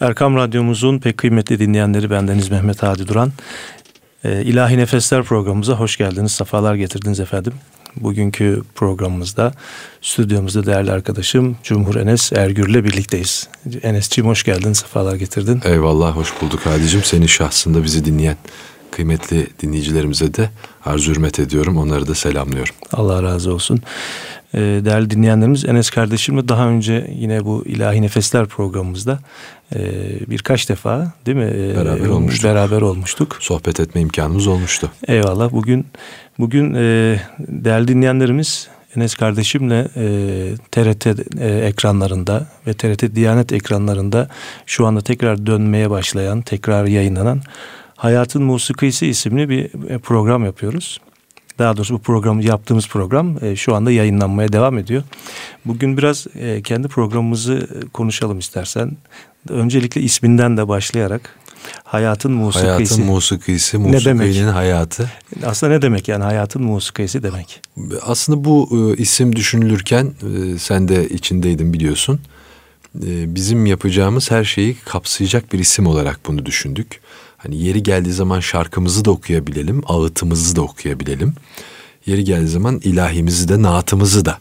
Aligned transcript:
Erkam 0.00 0.36
Radyomuzun 0.36 0.98
pek 0.98 1.18
kıymetli 1.18 1.58
dinleyenleri 1.58 2.10
bendeniz 2.10 2.50
Mehmet 2.50 2.82
Hadi 2.82 3.08
Duran. 3.08 3.32
Ee, 4.24 4.42
İlahi 4.42 4.78
Nefesler 4.78 5.22
programımıza 5.22 5.72
hoş 5.72 5.96
geldiniz, 5.96 6.32
sefalar 6.32 6.74
getirdiniz 6.74 7.20
efendim. 7.20 7.52
Bugünkü 7.96 8.62
programımızda 8.74 9.52
stüdyomuzda 10.02 10.66
değerli 10.66 10.92
arkadaşım 10.92 11.56
Cumhur 11.62 11.96
Enes 11.96 12.32
Ergür'le 12.32 12.84
birlikteyiz. 12.84 13.48
Enes'ciğim 13.82 14.28
hoş 14.28 14.44
geldin, 14.44 14.72
sefalar 14.72 15.16
getirdin. 15.16 15.60
Eyvallah, 15.64 16.16
hoş 16.16 16.32
bulduk 16.42 16.66
Hadicim. 16.66 17.04
Senin 17.04 17.26
şahsında 17.26 17.84
bizi 17.84 18.04
dinleyen 18.04 18.36
kıymetli 18.90 19.46
dinleyicilerimize 19.62 20.34
de 20.34 20.50
arzu 20.84 21.12
hürmet 21.12 21.38
ediyorum. 21.38 21.76
Onları 21.76 22.08
da 22.08 22.14
selamlıyorum. 22.14 22.74
Allah 22.92 23.22
razı 23.22 23.54
olsun. 23.54 23.80
Ee, 24.54 24.60
değerli 24.60 25.10
dinleyenlerimiz 25.10 25.64
Enes 25.64 25.90
kardeşimle 25.90 26.48
daha 26.48 26.68
önce 26.68 27.10
yine 27.14 27.44
bu 27.44 27.64
İlahi 27.66 28.02
Nefesler 28.02 28.46
programımızda 28.46 29.18
e, 29.74 29.80
birkaç 30.30 30.68
defa 30.68 31.12
değil 31.26 31.36
mi? 31.36 31.52
Ee, 31.54 31.76
beraber 31.76 32.08
olmuştuk. 32.08 32.44
Beraber 32.44 32.80
olmuştuk. 32.80 33.36
Sohbet 33.40 33.80
etme 33.80 34.00
imkanımız 34.00 34.46
olmuştu. 34.46 34.90
Eyvallah. 35.08 35.52
Bugün 35.52 35.86
bugün 36.38 36.74
e, 36.74 37.16
değerli 37.38 37.88
dinleyenlerimiz 37.88 38.68
Enes 38.96 39.14
kardeşimle 39.14 39.88
e, 39.96 40.54
TRT 40.70 41.06
e, 41.06 41.48
ekranlarında 41.48 42.46
ve 42.66 42.74
TRT 42.74 43.14
Diyanet 43.14 43.52
ekranlarında 43.52 44.28
şu 44.66 44.86
anda 44.86 45.00
tekrar 45.00 45.46
dönmeye 45.46 45.90
başlayan, 45.90 46.42
tekrar 46.42 46.84
yayınlanan 46.84 47.42
Hayatın 47.96 48.42
Musikisi 48.42 49.06
isimli 49.06 49.48
bir 49.48 49.68
program 49.98 50.44
yapıyoruz. 50.44 51.00
Daha 51.58 51.76
doğrusu 51.76 51.94
bu 51.94 51.98
programı 51.98 52.44
yaptığımız 52.44 52.88
program 52.88 53.44
e, 53.44 53.56
şu 53.56 53.74
anda 53.74 53.90
yayınlanmaya 53.90 54.52
devam 54.52 54.78
ediyor. 54.78 55.02
Bugün 55.64 55.96
biraz 55.96 56.26
e, 56.34 56.62
kendi 56.62 56.88
programımızı 56.88 57.68
konuşalım 57.92 58.38
istersen. 58.38 58.96
Öncelikle 59.48 60.00
isminden 60.00 60.56
de 60.56 60.68
başlayarak 60.68 61.36
hayatın 61.84 62.32
musikisi. 62.32 62.66
Hayatın 62.66 63.04
musikisi, 63.04 63.78
musikinin 63.78 64.48
hayatı. 64.48 65.10
Aslında 65.46 65.72
ne 65.72 65.82
demek 65.82 66.08
yani 66.08 66.24
hayatın 66.24 66.62
musikisi 66.62 67.22
demek? 67.22 67.62
Aslında 68.02 68.44
bu 68.44 68.68
e, 68.72 69.02
isim 69.02 69.36
düşünülürken 69.36 70.06
e, 70.06 70.58
sen 70.58 70.88
de 70.88 71.08
içindeydin 71.08 71.72
biliyorsun. 71.72 72.20
E, 72.96 73.34
bizim 73.34 73.66
yapacağımız 73.66 74.30
her 74.30 74.44
şeyi 74.44 74.76
kapsayacak 74.84 75.52
bir 75.52 75.58
isim 75.58 75.86
olarak 75.86 76.20
bunu 76.26 76.46
düşündük. 76.46 77.00
Hani 77.36 77.62
yeri 77.62 77.82
geldiği 77.82 78.12
zaman 78.12 78.40
şarkımızı 78.40 79.04
da 79.04 79.10
okuyabilelim, 79.10 79.82
ağıtımızı 79.86 80.56
da 80.56 80.62
okuyabilelim. 80.62 81.34
Yeri 82.06 82.24
geldiği 82.24 82.48
zaman 82.48 82.80
ilahimizi 82.84 83.48
de, 83.48 83.62
naatımızı 83.62 84.24
da 84.24 84.38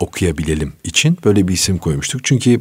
okuyabilelim 0.00 0.72
için 0.84 1.18
böyle 1.24 1.48
bir 1.48 1.54
isim 1.54 1.78
koymuştuk. 1.78 2.24
Çünkü 2.24 2.60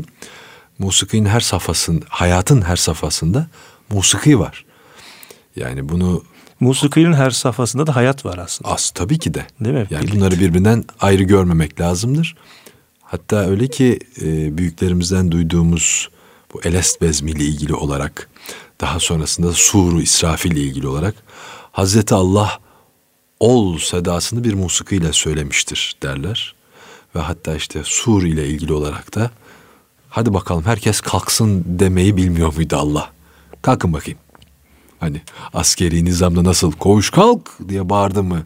musikinin 0.80 1.26
her 1.26 1.40
safhasında, 1.40 2.06
hayatın 2.10 2.62
her 2.62 2.76
safhasında 2.76 3.48
musiki 3.90 4.40
var. 4.40 4.66
Yani 5.56 5.90
bunu 5.90 6.24
Musikinin 6.60 7.14
her 7.14 7.30
safhasında 7.32 7.88
da 7.88 7.96
hayat 7.96 8.26
var 8.26 8.38
aslında. 8.38 8.72
As 8.72 8.92
tabii 8.92 9.20
ki 9.20 9.34
de. 9.34 9.46
Değil 9.60 9.76
mi? 9.76 9.88
Yani 9.90 10.02
Birlikte. 10.02 10.20
bunları 10.20 10.40
birbirinden 10.40 10.84
ayrı 11.00 11.24
görmemek 11.24 11.80
lazımdır. 11.82 12.36
Hatta 13.02 13.36
öyle 13.36 13.68
ki 13.68 14.00
e, 14.22 14.58
büyüklerimizden 14.58 15.32
duyduğumuz 15.32 16.10
bu 16.54 16.62
Elest 16.64 17.02
bezmi 17.02 17.32
ile 17.32 17.44
ilgili 17.44 17.74
olarak 17.74 18.30
daha 18.82 19.00
sonrasında 19.00 19.54
Suru 19.54 20.02
İsrafil 20.02 20.52
ile 20.52 20.60
ilgili 20.60 20.88
olarak 20.88 21.16
Hazreti 21.72 22.16
Allah 22.16 22.60
ol 23.40 23.78
sedasını 23.78 24.44
bir 24.44 24.54
musikiyle 24.54 25.14
söylemiştir 25.14 25.96
derler. 26.04 26.56
Ve 27.16 27.20
hatta 27.20 27.56
işte 27.56 27.82
Sur 27.84 28.24
ile 28.24 28.48
ilgili 28.48 28.74
olarak 28.74 29.16
da 29.16 29.32
hadi 30.10 30.34
bakalım 30.34 30.66
herkes 30.66 31.02
kalksın 31.02 31.64
demeyi 31.68 32.18
bilmiyor 32.18 32.54
muydu 32.56 32.76
Allah? 32.76 33.12
Kalkın 33.62 33.94
bakayım. 33.94 34.20
Hani 35.00 35.22
askeri 35.54 36.06
nizamda 36.06 36.44
nasıl 36.44 36.72
koğuş 36.72 37.10
kalk 37.10 37.52
diye 37.70 37.90
bağırdı 37.90 38.24
mı 38.24 38.44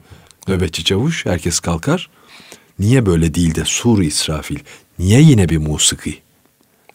nöbetçi 0.47 0.83
çavuş 0.83 1.25
herkes 1.25 1.59
kalkar. 1.59 2.09
Niye 2.79 3.05
böyle 3.05 3.33
değil 3.33 3.55
de 3.55 3.65
Sur 3.65 4.01
İsrafil? 4.01 4.59
Niye 4.99 5.21
yine 5.21 5.49
bir 5.49 5.57
musiki? 5.57 6.21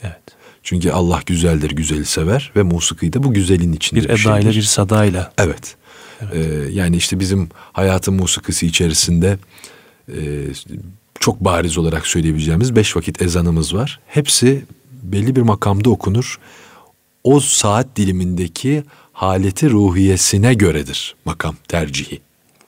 Evet. 0.02 0.35
Çünkü 0.66 0.90
Allah 0.90 1.20
güzeldir, 1.26 1.70
güzeli 1.70 2.04
sever 2.04 2.52
ve 2.56 2.62
musiki 2.62 3.12
de 3.12 3.22
bu 3.22 3.34
güzelin 3.34 3.72
içinde 3.72 4.00
bir, 4.00 4.08
bir 4.08 4.20
edayla, 4.20 4.50
bir 4.50 4.62
sadayla. 4.62 5.32
Evet. 5.38 5.76
evet. 6.22 6.34
Ee, 6.34 6.72
yani 6.72 6.96
işte 6.96 7.20
bizim 7.20 7.48
hayatın 7.72 8.14
musikisi 8.14 8.66
içerisinde 8.66 9.38
e, 10.08 10.16
çok 11.20 11.40
bariz 11.40 11.78
olarak 11.78 12.06
söyleyebileceğimiz 12.06 12.76
beş 12.76 12.96
vakit 12.96 13.22
ezanımız 13.22 13.74
var. 13.74 14.00
Hepsi 14.06 14.64
belli 15.02 15.36
bir 15.36 15.42
makamda 15.42 15.90
okunur. 15.90 16.38
O 17.24 17.40
saat 17.40 17.96
dilimindeki 17.96 18.84
haleti 19.12 19.70
ruhiyesine 19.70 20.54
göredir 20.54 21.16
makam 21.24 21.56
tercihi. 21.68 22.20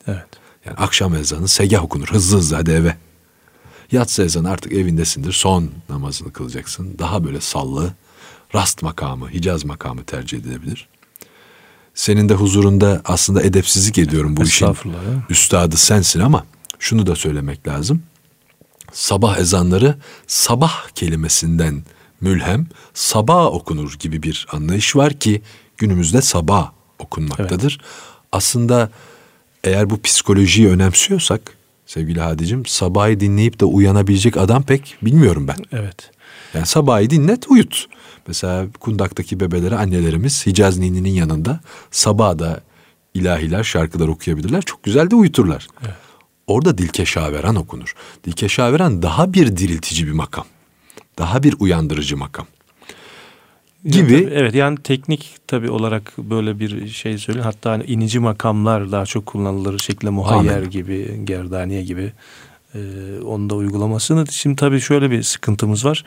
Evet. 0.07 0.27
Yani 0.67 0.77
akşam 0.77 1.15
ezanı 1.15 1.49
segah 1.49 1.85
okunur 1.85 2.09
hızlı 2.09 2.37
hızlı 2.37 2.57
hadi 2.57 2.71
eve. 2.71 2.97
Yatsı 3.93 4.23
ezanı 4.23 4.51
artık 4.51 4.73
evindesindir. 4.73 5.33
Son 5.33 5.71
namazını 5.89 6.33
kılacaksın. 6.33 6.99
Daha 6.99 7.25
böyle 7.25 7.41
sallı, 7.41 7.95
rast 8.55 8.83
makamı, 8.83 9.31
hicaz 9.31 9.65
makamı 9.65 10.05
tercih 10.05 10.39
edilebilir. 10.39 10.89
Senin 11.95 12.29
de 12.29 12.35
huzurunda 12.35 13.03
aslında 13.05 13.43
edepsizlik 13.43 13.99
ediyorum 13.99 14.37
bu 14.37 14.43
işin. 14.43 14.77
Üstadı 15.31 15.77
sensin 15.77 16.21
ama 16.21 16.47
şunu 16.79 17.07
da 17.07 17.17
söylemek 17.17 17.69
lazım. 17.69 18.03
Sabah 18.93 19.39
ezanları 19.39 19.99
sabah 20.27 20.89
kelimesinden 20.89 21.83
mülhem 22.21 22.67
sabah 22.95 23.47
okunur 23.47 23.95
gibi 23.99 24.23
bir 24.23 24.47
anlayış 24.53 24.97
var 24.97 25.13
ki 25.13 25.43
günümüzde 25.77 26.23
sabah 26.23 26.71
okunmaktadır. 26.99 27.79
Evet. 27.81 27.91
Aslında 28.33 28.91
eğer 29.65 29.91
bu 29.91 30.03
psikolojiyi 30.03 30.69
önemsiyorsak 30.69 31.58
sevgili 31.89 32.21
Hadicim. 32.21 32.67
Sabahı 32.67 33.21
dinleyip 33.21 33.61
de 33.61 33.65
uyanabilecek 33.65 34.37
adam 34.37 34.63
pek 34.63 34.97
bilmiyorum 35.03 35.49
ben. 35.49 35.57
Evet. 35.73 36.11
Yani 36.55 36.67
sabahı 36.67 37.11
dinlet 37.11 37.51
uyut. 37.51 37.87
Mesela 38.27 38.67
kundaktaki 38.81 39.41
bebeleri 39.41 39.77
annelerimiz 39.77 40.47
Hicaz 40.47 40.79
Nini'nin 40.79 41.11
yanında 41.11 41.61
sabah 41.91 42.39
da 42.39 42.61
ilahiler, 43.15 43.65
şarkılar 43.65 44.09
okuyabilirler. 44.09 44.63
Çok 44.63 44.83
güzel 44.83 45.11
de 45.11 45.15
uyuturlar. 45.15 45.67
Evet. 45.83 45.95
Orada 46.47 46.79
Dilkeşaveran 46.79 47.57
okunur. 47.57 47.95
Dilkeşaveran 48.25 49.03
daha 49.03 49.33
bir 49.33 49.57
diriltici 49.57 50.07
bir 50.07 50.13
makam. 50.13 50.45
Daha 51.19 51.43
bir 51.43 51.55
uyandırıcı 51.59 52.17
makam 52.17 52.47
gibi. 53.85 54.13
Yani 54.13 54.25
tabii, 54.25 54.35
evet 54.35 54.55
yani 54.55 54.77
teknik 54.77 55.37
tabi 55.47 55.71
olarak 55.71 56.13
böyle 56.19 56.61
bir 56.61 56.89
şey 56.89 57.19
söyleyeyim. 57.19 57.45
Hatta 57.45 57.71
hani 57.71 57.85
inici 57.85 58.19
makamlar 58.19 58.93
daha 58.93 59.07
çok 59.07 59.27
kullanılır 59.27 59.79
şekilde 59.79 60.11
muhayyer 60.11 60.59
Amin. 60.59 60.71
gibi, 60.71 61.21
gerdaniye 61.25 61.83
gibi. 61.83 62.13
Ee, 62.75 62.79
onu 63.27 63.51
da 63.51 63.55
uygulamasını. 63.55 64.25
Şimdi 64.31 64.57
tabii 64.57 64.81
şöyle 64.81 65.11
bir 65.11 65.23
sıkıntımız 65.23 65.85
var. 65.85 66.05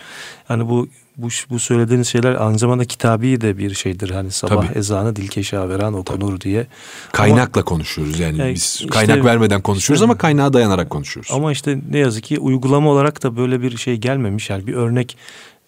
Hani 0.48 0.70
bu 0.70 0.88
bu, 1.18 1.28
bu 1.50 1.60
söylediğiniz 1.60 2.08
şeyler 2.08 2.36
aynı 2.36 2.60
zamanda 2.60 2.86
kitabi 2.86 3.42
de 3.42 3.58
bir 3.58 3.74
şeydir. 3.74 4.10
Hani 4.10 4.32
sabah 4.32 4.68
Tabii. 4.68 4.78
ezanı 4.78 5.16
dilkeşa 5.16 5.70
veren 5.70 5.94
okunur 5.94 6.32
Tabii. 6.32 6.42
diye. 6.42 6.68
Kaynakla 7.12 7.62
ama, 7.62 7.66
konuşuyoruz 7.66 8.20
yani, 8.20 8.40
yani 8.40 8.54
biz 8.54 8.64
işte, 8.64 8.88
kaynak 8.88 9.26
vermeden 9.26 9.62
konuşuyoruz 9.62 10.02
işte, 10.02 10.06
ama 10.06 10.18
kaynağa 10.18 10.54
dayanarak 10.54 10.90
konuşuyoruz. 10.90 11.32
Ama 11.34 11.52
işte 11.52 11.80
ne 11.92 11.98
yazık 11.98 12.24
ki 12.24 12.40
uygulama 12.40 12.90
olarak 12.90 13.24
da 13.24 13.38
böyle 13.38 13.62
bir 13.62 13.78
şey 13.78 13.98
gelmemiş. 13.98 14.50
Yani 14.50 14.68
bir 14.68 14.74
örnek 14.74 15.18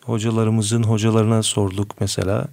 hocalarımızın 0.06 0.84
hocalarına 0.84 1.44
sorduk 1.44 1.92
mesela. 2.00 2.48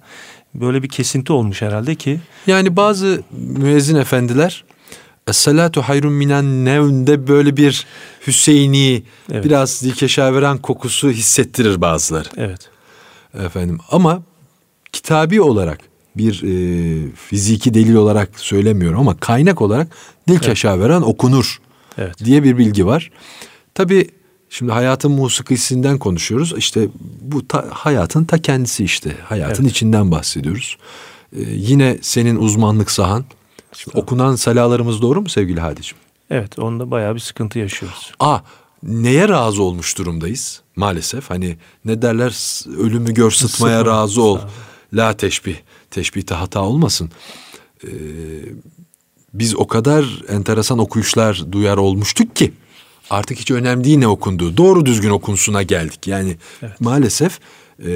Böyle 0.55 0.83
bir 0.83 0.89
kesinti 0.89 1.33
olmuş 1.33 1.61
herhalde 1.61 1.95
ki. 1.95 2.19
Yani 2.47 2.75
bazı 2.75 3.23
müezzin 3.31 3.95
efendiler 3.95 4.63
Es-salatu 5.27 5.81
hayrun 5.81 6.13
minen 6.13 6.65
nevnde 6.65 7.27
böyle 7.27 7.57
bir 7.57 7.85
Hüseyini 8.27 9.03
evet. 9.31 9.45
biraz 9.45 9.83
dikeşaveran 9.83 10.57
kokusu 10.57 11.09
hissettirir 11.09 11.81
bazıları. 11.81 12.29
Evet. 12.37 12.69
Efendim 13.33 13.79
ama 13.91 14.21
kitabi 14.91 15.41
olarak 15.41 15.79
bir 16.17 16.43
e, 16.43 17.11
fiziki 17.15 17.73
delil 17.73 17.95
olarak 17.95 18.39
söylemiyorum 18.39 18.99
ama 18.99 19.17
kaynak 19.17 19.61
olarak 19.61 19.87
dilkeşaveran 20.27 21.03
evet. 21.03 21.13
okunur 21.13 21.61
evet. 21.97 22.25
diye 22.25 22.43
bir 22.43 22.57
bilgi 22.57 22.85
var. 22.85 23.11
Tabi 23.73 24.09
Şimdi 24.53 24.71
hayatın 24.71 25.11
musikisinden 25.11 25.97
konuşuyoruz. 25.97 26.53
İşte 26.57 26.87
bu 27.21 27.47
ta, 27.47 27.67
hayatın 27.69 28.25
ta 28.25 28.37
kendisi 28.37 28.83
işte. 28.83 29.17
Hayatın 29.23 29.63
evet. 29.63 29.71
içinden 29.71 30.11
bahsediyoruz. 30.11 30.77
Ee, 31.35 31.41
yine 31.41 31.97
senin 32.01 32.35
uzmanlık 32.35 32.91
sahan. 32.91 33.25
Şimdi 33.73 33.97
okunan 33.97 34.35
salalarımız 34.35 35.01
doğru 35.01 35.21
mu 35.21 35.29
sevgili 35.29 35.59
Hadicim? 35.59 35.97
Evet 36.29 36.59
onda 36.59 36.91
bayağı 36.91 37.15
bir 37.15 37.19
sıkıntı 37.19 37.59
yaşıyoruz. 37.59 38.11
Aa 38.19 38.39
neye 38.83 39.29
razı 39.29 39.63
olmuş 39.63 39.97
durumdayız 39.97 40.61
maalesef. 40.75 41.29
Hani 41.29 41.57
ne 41.85 42.01
derler 42.01 42.61
ölümü 42.77 43.13
gör 43.13 43.31
sıtmaya 43.31 43.79
Sıtma. 43.79 43.93
razı 43.93 44.21
ol. 44.21 44.39
La 44.93 45.17
teşbih. 45.17 45.55
Teşbihte 45.91 46.35
hata 46.35 46.61
olmasın. 46.61 47.11
Ee, 47.83 47.89
biz 49.33 49.55
o 49.55 49.67
kadar 49.67 50.23
enteresan 50.29 50.79
okuyuşlar 50.79 51.51
duyar 51.51 51.77
olmuştuk 51.77 52.35
ki 52.35 52.53
artık 53.11 53.39
hiç 53.39 53.51
önemli 53.51 53.83
değil 53.83 53.97
ne 53.97 54.07
okunduğu. 54.07 54.57
Doğru 54.57 54.85
düzgün 54.85 55.09
okunsuna 55.09 55.63
geldik. 55.63 56.07
Yani 56.07 56.37
evet. 56.61 56.81
maalesef 56.81 57.39
e, 57.85 57.91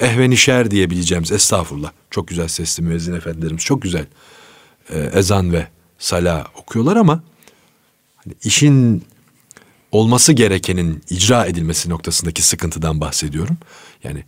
ehvenişer 0.00 0.70
diyebileceğimiz 0.70 1.32
estağfurullah. 1.32 1.90
Çok 2.10 2.28
güzel 2.28 2.48
sesli 2.48 2.82
müezzin 2.82 3.14
efendilerimiz 3.14 3.62
çok 3.62 3.82
güzel 3.82 4.06
e, 4.90 4.98
ezan 4.98 5.52
ve 5.52 5.66
sala 5.98 6.46
okuyorlar 6.56 6.96
ama 6.96 7.22
hani 8.16 8.34
işin 8.44 9.04
olması 9.92 10.32
gerekenin 10.32 11.02
icra 11.10 11.46
edilmesi 11.46 11.90
noktasındaki 11.90 12.42
sıkıntıdan 12.42 13.00
bahsediyorum. 13.00 13.56
Yani 14.04 14.24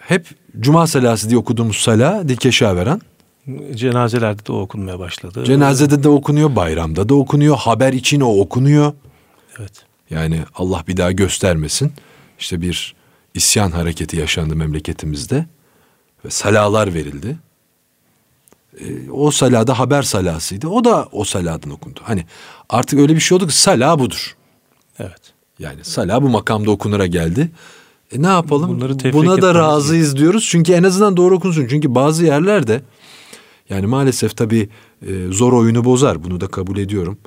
hep 0.00 0.26
cuma 0.60 0.86
salası 0.86 1.28
diye 1.28 1.38
okuduğumuz 1.38 1.76
sala 1.76 2.28
dilkeşa 2.28 2.76
veren. 2.76 3.00
Cenazelerde 3.74 4.46
de 4.46 4.52
okunmaya 4.52 4.98
başladı. 4.98 5.44
Cenazede 5.44 6.02
de 6.02 6.08
okunuyor, 6.08 6.56
bayramda 6.56 7.08
da 7.08 7.14
okunuyor, 7.14 7.56
haber 7.56 7.92
için 7.92 8.20
o 8.20 8.28
okunuyor. 8.28 8.92
Evet. 9.58 9.72
Yani 10.10 10.40
Allah 10.54 10.84
bir 10.88 10.96
daha 10.96 11.12
göstermesin. 11.12 11.92
İşte 12.38 12.60
bir 12.60 12.94
isyan 13.34 13.70
hareketi 13.70 14.16
yaşandı 14.16 14.56
memleketimizde 14.56 15.46
ve 16.24 16.30
salalar 16.30 16.94
verildi. 16.94 17.36
E, 18.80 19.10
o 19.10 19.30
salada 19.30 19.78
haber 19.78 20.02
salasıydı. 20.02 20.68
O 20.68 20.84
da 20.84 21.08
o 21.12 21.24
saladan 21.24 21.70
okundu. 21.70 22.00
Hani 22.02 22.24
artık 22.68 22.98
öyle 22.98 23.14
bir 23.14 23.20
şey 23.20 23.36
oldu 23.36 23.46
ki 23.46 23.58
sala 23.58 23.98
budur. 23.98 24.36
Evet. 24.98 25.32
Yani 25.58 25.84
sala 25.84 26.22
bu 26.22 26.28
makamda 26.28 26.70
okunura 26.70 27.06
geldi. 27.06 27.50
E 28.12 28.22
ne 28.22 28.26
yapalım? 28.26 28.70
Bunları 28.70 29.12
Buna 29.12 29.42
da 29.42 29.54
razıyız 29.54 30.16
diyoruz. 30.16 30.48
Çünkü 30.50 30.72
en 30.72 30.82
azından 30.82 31.16
doğru 31.16 31.34
okunsun. 31.36 31.66
Çünkü 31.66 31.94
bazı 31.94 32.24
yerlerde 32.24 32.82
yani 33.70 33.86
maalesef 33.86 34.36
tabii 34.36 34.68
e, 35.06 35.26
zor 35.30 35.52
oyunu 35.52 35.84
bozar. 35.84 36.24
Bunu 36.24 36.40
da 36.40 36.46
kabul 36.46 36.78
ediyorum. 36.78 37.18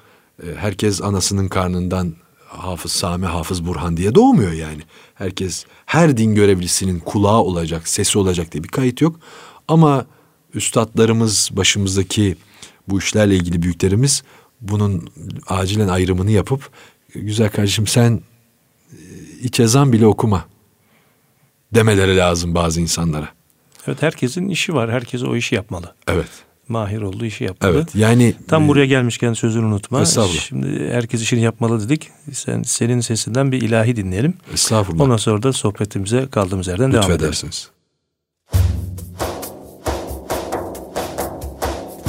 E, 0.43 0.55
herkes 0.55 1.01
anasının 1.01 1.47
karnından 1.47 2.13
Hafız 2.47 2.91
Sami, 2.91 3.25
Hafız 3.25 3.65
Burhan 3.65 3.97
diye 3.97 4.15
doğmuyor 4.15 4.51
yani. 4.51 4.81
Herkes 5.15 5.65
her 5.85 6.17
din 6.17 6.35
görevlisinin 6.35 6.99
kulağı 6.99 7.39
olacak, 7.39 7.87
sesi 7.87 8.19
olacak 8.19 8.51
diye 8.51 8.63
bir 8.63 8.69
kayıt 8.69 9.01
yok. 9.01 9.19
Ama 9.67 10.05
üstadlarımız, 10.53 11.49
başımızdaki 11.51 12.35
bu 12.87 12.99
işlerle 12.99 13.35
ilgili 13.35 13.61
büyüklerimiz 13.61 14.23
bunun 14.61 15.09
acilen 15.47 15.87
ayrımını 15.87 16.31
yapıp 16.31 16.69
güzel 17.15 17.49
kardeşim 17.49 17.87
sen 17.87 18.21
e, 18.91 18.97
iç 19.41 19.59
ezan 19.59 19.93
bile 19.93 20.05
okuma 20.05 20.45
demeleri 21.73 22.17
lazım 22.17 22.55
bazı 22.55 22.81
insanlara. 22.81 23.29
Evet 23.87 24.01
herkesin 24.01 24.49
işi 24.49 24.73
var. 24.73 24.91
Herkes 24.91 25.23
o 25.23 25.35
işi 25.35 25.55
yapmalı. 25.55 25.95
Evet. 26.07 26.44
Mahir 26.67 27.01
olduğu 27.01 27.25
işi 27.25 27.43
yapmalı. 27.43 27.73
Evet. 27.75 27.95
Yani 27.95 28.33
tam 28.47 28.65
e, 28.65 28.67
buraya 28.67 28.85
gelmişken 28.85 29.33
sözünü 29.33 29.65
unutma. 29.65 30.01
Estağfurullah. 30.01 30.41
Şimdi 30.41 30.89
herkes 30.91 31.21
işini 31.21 31.41
yapmalı 31.41 31.85
dedik. 31.85 32.11
Sen 32.33 32.63
senin 32.63 32.99
sesinden 32.99 33.51
bir 33.51 33.61
ilahi 33.61 33.95
dinleyelim. 33.95 34.33
Estağfurullah. 34.53 35.03
Ondan 35.03 35.17
sonra 35.17 35.43
da 35.43 35.53
sohbetimize 35.53 36.27
kaldığımız 36.31 36.67
yerden 36.67 36.91
devam 36.91 37.03
edelim. 37.03 37.13
Lütfedersiniz. 37.13 37.69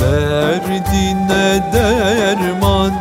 Derdine 0.00 1.72
derman 1.72 2.92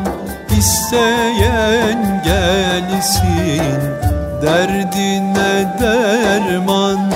isteyen 0.58 2.24
gelsin 2.26 3.96
Derdine 4.42 5.80
derman 5.80 7.12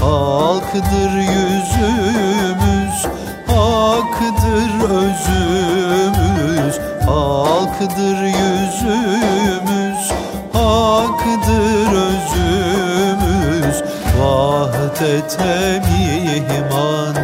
Hakkıdır 0.01 1.11
yüzümüz, 1.17 2.97
hakkıdır 3.47 4.71
özümüz. 4.99 6.75
Hakkıdır 7.07 8.17
yüzümüz, 8.23 9.20
Vahdete 15.01 15.81
mihman, 15.87 17.15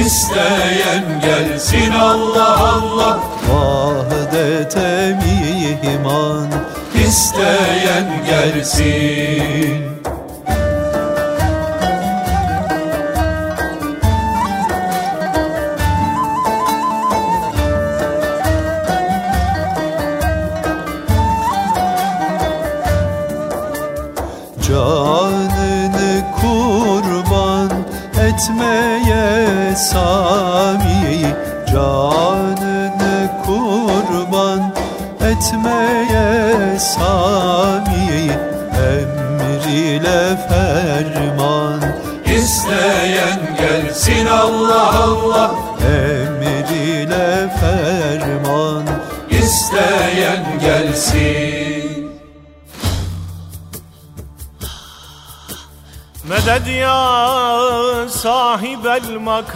İsteyen 0.00 1.20
gelsin 1.20 1.90
Allah 1.92 2.58
Allah. 2.58 3.20
Vahdete 3.48 5.18
mihman 5.22 6.48
İsteyen 7.06 8.24
gelsin 8.26 9.91
etmeye 28.42 29.76
Sami 29.76 30.51
Meded 56.52 56.68
ya 56.68 58.08
sahibel 58.08 59.16
makam 59.16 59.48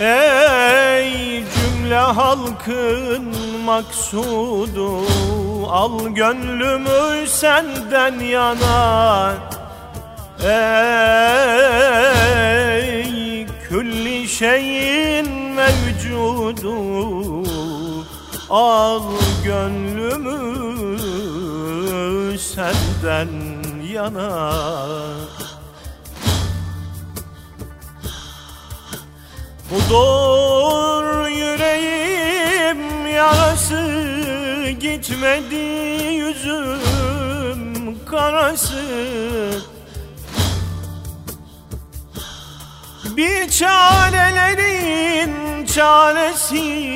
Ey 0.00 1.44
cümle 1.52 2.04
halkın 2.16 3.24
maksudu 3.64 5.04
Al 5.68 6.08
gönlümü 6.08 7.26
senden 7.28 8.18
yana. 8.20 9.34
Ey 10.44 11.36
külli 13.68 14.28
şeyin 14.28 15.28
mevcudu 15.30 16.76
Al 18.50 19.02
gönlümü 19.44 20.61
senden 22.54 23.28
yana. 23.82 24.42
Budur 29.70 31.28
yüreğim 31.28 33.06
yarası 33.06 33.82
Gitmedi 34.80 35.56
yüzüm 36.14 37.98
karası. 38.10 38.82
Bir 43.16 43.50
çarelerin 43.50 45.32
çaresi 45.66 46.92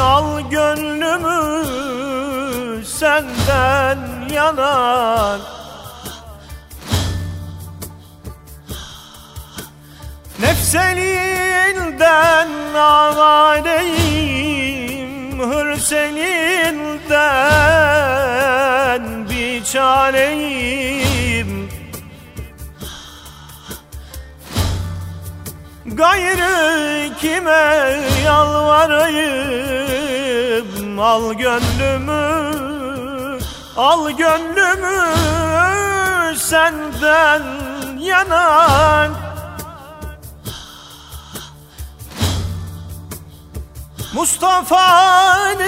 Al 0.00 0.50
gönlümü 0.50 1.64
senden 2.84 3.93
yanar. 4.34 5.40
Nefselinden 10.40 12.48
avareyim 12.74 14.24
Hırs 15.38 15.92
elinden 15.92 17.04
bir 19.30 19.64
çareyim. 19.64 21.68
Gayrı 25.86 27.08
kime 27.20 28.00
yalvarayım 28.24 29.44
Al 30.98 31.34
gönlümü 31.34 32.73
Al 33.76 34.10
gönlümü 34.10 35.00
senden 36.38 37.42
yanan 37.98 39.10
Mustafa'nın 44.14 45.66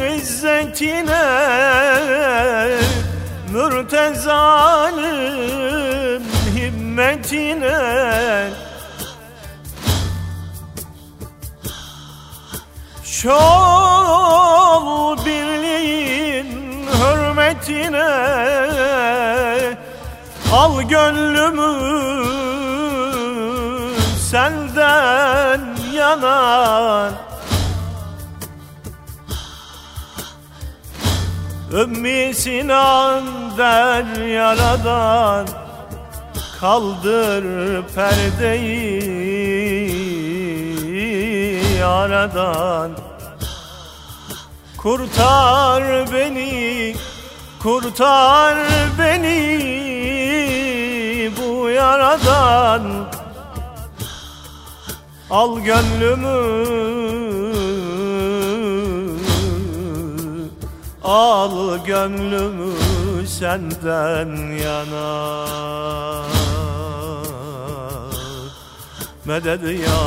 izzetine 0.00 1.24
Mürteza'nın 3.52 5.02
himmetine. 6.56 7.78
Şol 13.04 13.97
hürmetine 17.66 18.08
Al 20.52 20.82
gönlümü 20.82 21.92
senden 24.30 25.60
yanan 25.94 27.12
Ümmü 31.72 32.34
Sinan 32.34 33.24
yaradan 34.28 35.46
Kaldır 36.60 37.44
perdeyi 37.94 39.38
aradan. 41.84 42.90
Kurtar 44.76 46.12
beni, 46.12 46.94
kurtar 47.62 48.58
beni 48.98 49.40
bu 51.36 51.68
yaradan. 51.68 52.82
Al 55.30 55.60
gönlümü 55.60 56.68
Al 61.04 61.84
gönlümü 61.84 63.26
senden 63.26 64.58
yana. 64.62 65.46
Medet 69.24 69.62
ya 69.62 70.00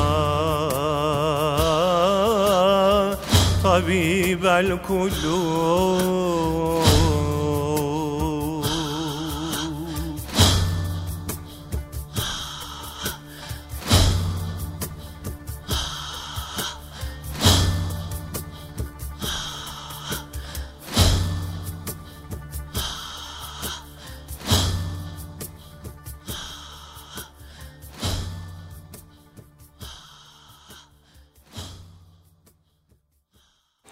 tabibel 3.63 4.69
kulub 4.87 6.11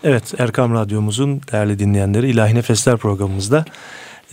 Evet 0.04 0.34
Erkam 0.38 0.74
Radyomuzun 0.74 1.42
değerli 1.52 1.80
dinleyenleri 1.80 2.30
İlahi 2.30 2.56
Nefesler 2.56 2.98
programımızda 2.98 3.66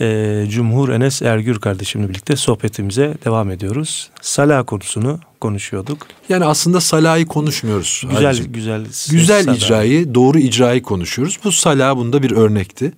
e, 0.01 0.45
Cumhur 0.49 0.89
Enes 0.89 1.21
Ergür 1.21 1.59
kardeşimle 1.59 2.09
birlikte 2.09 2.35
sohbetimize 2.35 3.17
devam 3.25 3.51
ediyoruz. 3.51 4.09
Salah 4.21 4.65
konusunu 4.65 5.19
konuşuyorduk. 5.41 6.07
Yani 6.29 6.45
aslında 6.45 6.81
salahı 6.81 7.25
konuşmuyoruz. 7.25 8.03
Güzel 8.09 8.23
Halicim. 8.25 8.53
güzel 8.53 8.85
Güzel 9.11 9.43
salah. 9.43 9.57
icrayı, 9.57 10.15
doğru 10.15 10.39
icrayı 10.39 10.81
konuşuyoruz. 10.81 11.39
Bu 11.43 11.51
salah 11.51 11.95
bunda 11.95 12.23
bir 12.23 12.31
örnekti. 12.31 12.93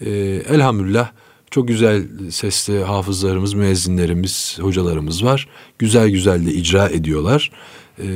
Ee, 0.00 0.10
elhamdülillah 0.48 1.10
çok 1.50 1.68
güzel 1.68 2.02
sesli 2.30 2.84
hafızlarımız, 2.84 3.54
müezzinlerimiz, 3.54 4.58
hocalarımız 4.60 5.24
var. 5.24 5.48
Güzel 5.78 6.08
güzel 6.08 6.46
de 6.46 6.52
icra 6.52 6.88
ediyorlar. 6.88 7.50
Ee, 7.98 8.06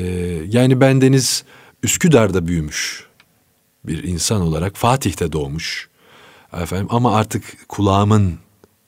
yani 0.48 0.80
bendeniz 0.80 1.44
Üsküdar'da 1.82 2.46
büyümüş 2.46 3.07
bir 3.88 4.02
insan 4.02 4.40
olarak 4.40 4.76
Fatih'te 4.76 5.32
doğmuş. 5.32 5.88
Efendim 6.52 6.86
ama 6.90 7.16
artık 7.16 7.68
kulağımın 7.68 8.38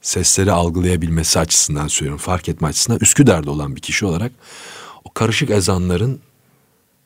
sesleri 0.02 0.52
algılayabilmesi 0.52 1.38
açısından 1.38 1.88
söylüyorum, 1.88 2.23
fark 2.23 2.49
etme 2.49 2.69
açısından 2.69 2.99
Üsküdar'da 3.00 3.50
olan 3.50 3.76
bir 3.76 3.80
kişi 3.80 4.07
olarak 4.07 4.33
o 5.04 5.12
karışık 5.12 5.50
ezanların 5.50 6.21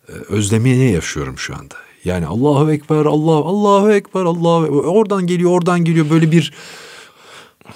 e, 0.08 0.12
özlemini 0.12 0.92
yaşıyorum 0.92 1.38
şu 1.38 1.54
anda. 1.56 1.74
Yani 2.04 2.26
Allahu 2.26 2.72
Ekber, 2.72 3.04
Allah, 3.04 3.32
Allahu 3.32 3.92
Ekber, 3.92 4.20
Ekber. 4.20 4.68
Oradan 4.84 5.26
geliyor, 5.26 5.50
oradan 5.50 5.84
geliyor 5.84 6.10
böyle 6.10 6.32
bir 6.32 6.52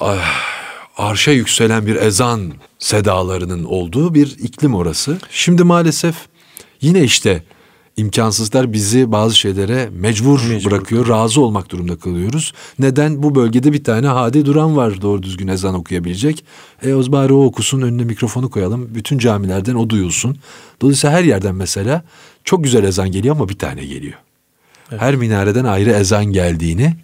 ah, 0.01 0.41
arşa 0.97 1.31
yükselen 1.31 1.87
bir 1.87 1.97
ezan 1.97 2.53
sedalarının 2.79 3.65
olduğu 3.65 4.15
bir 4.15 4.37
iklim 4.39 4.75
orası. 4.75 5.19
Şimdi 5.31 5.65
maalesef 5.65 6.17
yine 6.81 7.03
işte 7.03 7.43
imkansızlar 7.99 8.73
bizi 8.73 9.13
bazı 9.13 9.39
şeylere 9.39 9.89
mecbur, 9.93 10.49
Mecbur 10.49 10.71
bırakıyor. 10.71 11.09
Razı 11.09 11.41
olmak 11.41 11.71
durumunda 11.71 11.99
kalıyoruz. 11.99 12.53
Neden? 12.79 13.23
Bu 13.23 13.35
bölgede 13.35 13.73
bir 13.73 13.85
tane 13.85 14.07
hadi 14.07 14.47
duran 14.47 14.77
var 14.77 15.03
doğru 15.03 15.23
düzgün 15.23 15.49
ezan 15.49 15.75
okuyabilecek. 15.75 16.45
E 16.83 16.95
o 16.95 17.13
bari 17.13 17.33
o 17.33 17.45
okusun 17.45 17.83
önüne 17.83 18.05
mikrofonu 18.05 18.51
koyalım. 18.51 18.95
Bütün 18.95 19.19
camilerden 19.19 19.75
o 19.75 19.91
duyulsun. 19.91 20.39
Dolayısıyla 20.81 21.17
her 21.17 21.25
yerden 21.25 21.55
mesela 21.55 22.05
çok 22.45 22.65
güzel 22.65 22.85
ezan 22.85 23.13
geliyor 23.13 23.37
ama 23.37 23.49
bir 23.49 23.59
tane 23.59 23.85
geliyor. 23.85 24.19
Her 24.91 25.17
minareden 25.17 25.65
ayrı 25.65 25.91
ezan 25.91 26.25
geldiğini 26.25 26.97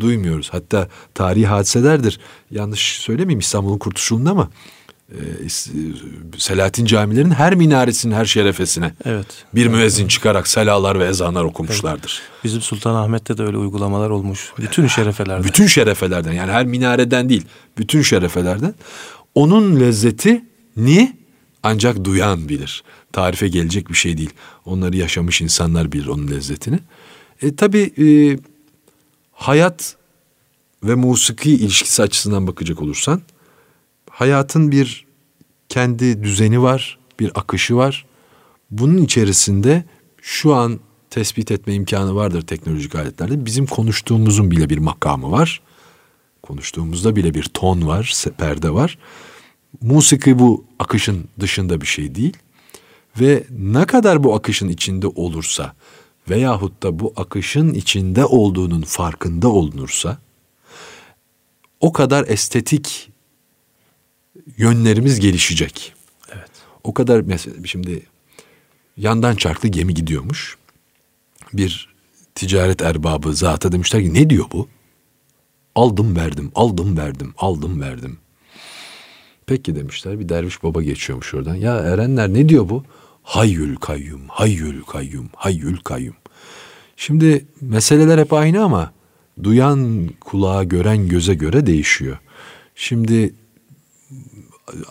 duymuyoruz. 0.00 0.48
Hatta 0.52 0.88
tarihi 1.14 1.46
hadiselerdir. 1.46 2.20
Yanlış 2.50 2.80
söylemeyeyim 2.80 3.40
İstanbul'un 3.40 3.78
kurtuluşunda 3.78 4.34
mı? 4.34 4.48
Ee, 5.12 5.44
is- 5.44 5.70
Selahattin 6.38 6.84
camilerin 6.86 7.30
her 7.30 7.54
minaresinin 7.54 8.14
her 8.14 8.24
şerefesine 8.24 8.92
Evet. 9.04 9.26
bir 9.54 9.66
müezzin 9.66 10.08
çıkarak 10.08 10.48
selalar 10.48 10.98
ve 11.00 11.06
ezanlar 11.06 11.44
okumuşlardır. 11.44 12.22
Bizim 12.44 12.60
Sultanahmet'te 12.60 13.38
de 13.38 13.42
öyle 13.42 13.56
uygulamalar 13.56 14.10
olmuş. 14.10 14.52
Bütün 14.58 14.86
şerefelerde. 14.86 15.44
Bütün 15.46 15.66
şerefelerden 15.66 16.32
yani 16.32 16.52
her 16.52 16.66
minareden 16.66 17.28
değil 17.28 17.44
bütün 17.78 18.02
şerefelerden 18.02 18.74
onun 19.34 19.80
lezzetini 19.80 21.16
ancak 21.62 22.04
duyan 22.04 22.48
bilir. 22.48 22.82
Tarife 23.12 23.48
gelecek 23.48 23.88
bir 23.88 23.94
şey 23.94 24.18
değil. 24.18 24.30
Onları 24.64 24.96
yaşamış 24.96 25.40
insanlar 25.40 25.92
bilir 25.92 26.06
onun 26.06 26.28
lezzetini. 26.30 26.78
E 27.42 27.56
tabi 27.56 27.78
e, 27.78 28.06
hayat 29.32 29.96
ve 30.82 30.94
musiki 30.94 31.50
ilişkisi 31.52 32.02
açısından 32.02 32.46
bakacak 32.46 32.82
olursan 32.82 33.20
hayatın 34.16 34.70
bir 34.72 35.06
kendi 35.68 36.22
düzeni 36.22 36.62
var, 36.62 36.98
bir 37.20 37.32
akışı 37.34 37.76
var. 37.76 38.06
Bunun 38.70 38.96
içerisinde 38.96 39.84
şu 40.22 40.54
an 40.54 40.80
tespit 41.10 41.50
etme 41.50 41.74
imkanı 41.74 42.14
vardır 42.14 42.42
teknolojik 42.42 42.94
aletlerde. 42.94 43.46
Bizim 43.46 43.66
konuştuğumuzun 43.66 44.50
bile 44.50 44.70
bir 44.70 44.78
makamı 44.78 45.30
var. 45.30 45.62
konuştuğumuzda 46.42 47.16
bile 47.16 47.34
bir 47.34 47.42
ton 47.42 47.86
var, 47.86 48.24
perde 48.38 48.70
var. 48.70 48.98
Musiki 49.80 50.38
bu 50.38 50.64
akışın 50.78 51.28
dışında 51.40 51.80
bir 51.80 51.86
şey 51.86 52.14
değil. 52.14 52.36
Ve 53.20 53.44
ne 53.50 53.84
kadar 53.84 54.24
bu 54.24 54.34
akışın 54.34 54.68
içinde 54.68 55.06
olursa 55.06 55.74
veyahut 56.30 56.82
da 56.82 56.98
bu 56.98 57.12
akışın 57.16 57.74
içinde 57.74 58.24
olduğunun 58.24 58.82
farkında 58.82 59.48
olunursa 59.48 60.18
o 61.80 61.92
kadar 61.92 62.24
estetik 62.28 63.15
yönlerimiz 64.56 65.20
gelişecek. 65.20 65.94
Evet. 66.32 66.50
O 66.84 66.94
kadar 66.94 67.20
mesela 67.20 67.56
şimdi 67.64 68.02
yandan 68.96 69.36
çarklı 69.36 69.68
gemi 69.68 69.94
gidiyormuş. 69.94 70.56
Bir 71.52 71.94
ticaret 72.34 72.82
erbabı 72.82 73.34
zata 73.34 73.72
demişler 73.72 74.02
ki 74.02 74.14
ne 74.14 74.30
diyor 74.30 74.44
bu? 74.52 74.68
Aldım 75.74 76.16
verdim, 76.16 76.50
aldım 76.54 76.96
verdim, 76.96 77.34
aldım 77.38 77.80
verdim. 77.80 78.18
Peki 79.46 79.76
demişler 79.76 80.20
bir 80.20 80.28
derviş 80.28 80.62
baba 80.62 80.82
geçiyormuş 80.82 81.34
oradan. 81.34 81.54
Ya 81.54 81.76
erenler 81.76 82.28
ne 82.28 82.48
diyor 82.48 82.68
bu? 82.68 82.84
Hayyül 83.22 83.76
kayyum, 83.76 84.20
hayyül 84.28 84.82
kayyum, 84.82 85.30
hayyül 85.36 85.76
kayyum. 85.76 86.16
Şimdi 86.96 87.46
meseleler 87.60 88.18
hep 88.18 88.32
aynı 88.32 88.64
ama 88.64 88.92
duyan 89.42 90.10
kulağa 90.20 90.64
gören 90.64 91.08
göze 91.08 91.34
göre 91.34 91.66
değişiyor. 91.66 92.18
Şimdi 92.74 93.34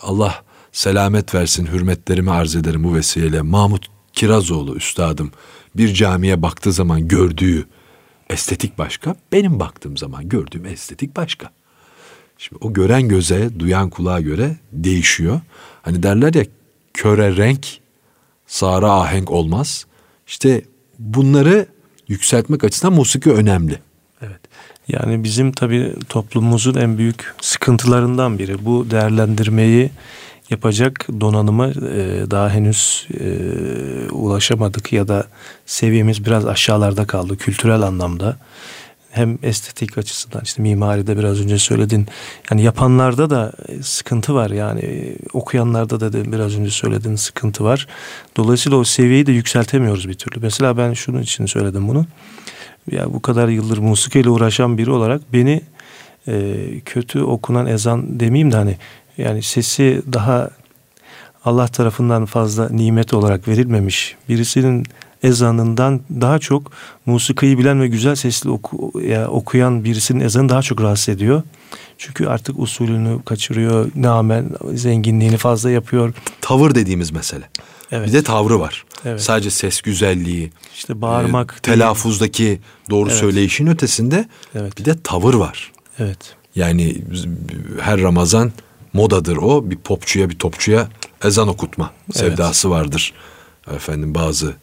Allah 0.02 0.44
selamet 0.72 1.34
versin 1.34 1.66
hürmetlerimi 1.66 2.30
arz 2.30 2.56
ederim 2.56 2.84
bu 2.84 2.94
vesileyle. 2.94 3.42
Mahmut 3.42 3.86
Kirazoğlu 4.12 4.76
üstadım 4.76 5.32
bir 5.76 5.94
camiye 5.94 6.42
baktığı 6.42 6.72
zaman 6.72 7.08
gördüğü 7.08 7.66
estetik 8.30 8.78
başka, 8.78 9.16
benim 9.32 9.60
baktığım 9.60 9.96
zaman 9.96 10.28
gördüğüm 10.28 10.66
estetik 10.66 11.16
başka. 11.16 11.50
Şimdi 12.38 12.64
o 12.64 12.72
gören 12.72 13.08
göze, 13.08 13.50
duyan 13.58 13.90
kulağa 13.90 14.20
göre 14.20 14.56
değişiyor. 14.72 15.40
Hani 15.82 16.02
derler 16.02 16.34
ya 16.34 16.44
köre 16.94 17.36
renk, 17.36 17.66
sara 18.46 18.92
ahenk 18.92 19.30
olmaz. 19.30 19.86
İşte 20.26 20.62
bunları 20.98 21.66
yükseltmek 22.08 22.64
açısından 22.64 22.94
musiki 22.94 23.32
önemli. 23.32 23.78
Evet. 24.22 24.40
Yani 24.88 25.24
bizim 25.24 25.52
tabii 25.52 25.92
toplumumuzun 26.08 26.74
en 26.74 26.98
büyük 26.98 27.34
sıkıntılarından 27.40 28.38
biri 28.38 28.64
bu 28.64 28.90
değerlendirmeyi 28.90 29.90
yapacak 30.50 31.06
donanıma 31.20 31.68
e, 31.68 32.24
daha 32.30 32.50
henüz 32.50 33.06
e, 33.20 33.28
ulaşamadık 34.10 34.92
ya 34.92 35.08
da 35.08 35.26
seviyemiz 35.66 36.26
biraz 36.26 36.46
aşağılarda 36.46 37.06
kaldı 37.06 37.36
kültürel 37.36 37.82
anlamda. 37.82 38.36
Hem 39.10 39.38
estetik 39.42 39.98
açısından 39.98 40.42
işte 40.44 40.62
mimaride 40.62 41.18
biraz 41.18 41.40
önce 41.40 41.58
söyledin. 41.58 42.06
Yani 42.50 42.62
yapanlarda 42.62 43.30
da 43.30 43.52
sıkıntı 43.82 44.34
var 44.34 44.50
yani 44.50 45.16
okuyanlarda 45.32 46.00
da 46.00 46.12
de 46.12 46.32
biraz 46.32 46.58
önce 46.58 46.70
söylediğin 46.70 47.16
sıkıntı 47.16 47.64
var. 47.64 47.86
Dolayısıyla 48.36 48.78
o 48.78 48.84
seviyeyi 48.84 49.26
de 49.26 49.32
yükseltemiyoruz 49.32 50.08
bir 50.08 50.14
türlü. 50.14 50.40
Mesela 50.40 50.76
ben 50.76 50.92
şunun 50.92 51.22
için 51.22 51.46
söyledim 51.46 51.88
bunu 51.88 52.06
ya 52.90 53.12
bu 53.14 53.22
kadar 53.22 53.48
yıldır 53.48 53.78
musikiyle 53.78 54.30
uğraşan 54.30 54.78
biri 54.78 54.90
olarak 54.90 55.32
beni 55.32 55.60
e, 56.28 56.54
kötü 56.84 57.20
okunan 57.20 57.66
ezan 57.66 58.20
demeyeyim 58.20 58.52
de 58.52 58.56
hani 58.56 58.76
yani 59.18 59.42
sesi 59.42 60.02
daha 60.12 60.50
Allah 61.44 61.68
tarafından 61.68 62.26
fazla 62.26 62.68
nimet 62.68 63.14
olarak 63.14 63.48
verilmemiş 63.48 64.16
birisinin 64.28 64.84
ezanından 65.22 66.00
daha 66.20 66.38
çok 66.38 66.72
musikiyi 67.06 67.58
bilen 67.58 67.80
ve 67.80 67.88
güzel 67.88 68.14
sesli 68.14 68.50
oku, 68.50 68.92
ya, 69.00 69.28
okuyan 69.28 69.84
birisinin 69.84 70.20
ezanı 70.20 70.48
daha 70.48 70.62
çok 70.62 70.82
rahatsız 70.82 71.08
ediyor. 71.08 71.42
Çünkü 71.98 72.26
artık 72.26 72.58
usulünü 72.58 73.22
kaçırıyor, 73.22 73.90
namen 73.94 74.50
zenginliğini 74.74 75.36
fazla 75.36 75.70
yapıyor. 75.70 76.14
Tavır 76.40 76.74
dediğimiz 76.74 77.10
mesele. 77.10 77.44
Evet. 77.92 78.08
Bir 78.08 78.12
de 78.12 78.22
tavrı 78.22 78.60
var. 78.60 78.84
Evet. 79.04 79.22
Sadece 79.22 79.50
ses 79.50 79.80
güzelliği, 79.80 80.52
İşte 80.74 81.00
bağırmak, 81.00 81.54
e, 81.58 81.62
telaffuzdaki 81.62 82.60
doğru 82.90 83.08
Evet. 83.08 83.18
söyleyişin 83.18 83.66
ötesinde 83.66 84.28
Evet. 84.54 84.78
bir 84.78 84.84
de 84.84 85.02
tavır 85.02 85.34
var. 85.34 85.72
Evet. 85.98 86.18
Yani 86.54 87.02
her 87.80 88.00
Ramazan 88.00 88.52
modadır 88.92 89.36
o. 89.36 89.70
Bir 89.70 89.76
popçuya 89.76 90.30
bir 90.30 90.38
topçuya 90.38 90.88
ezan 91.24 91.48
okutma 91.48 91.90
sevdası 92.12 92.70
vardır. 92.70 93.12
Efendim 93.74 94.14
bazı 94.14 94.54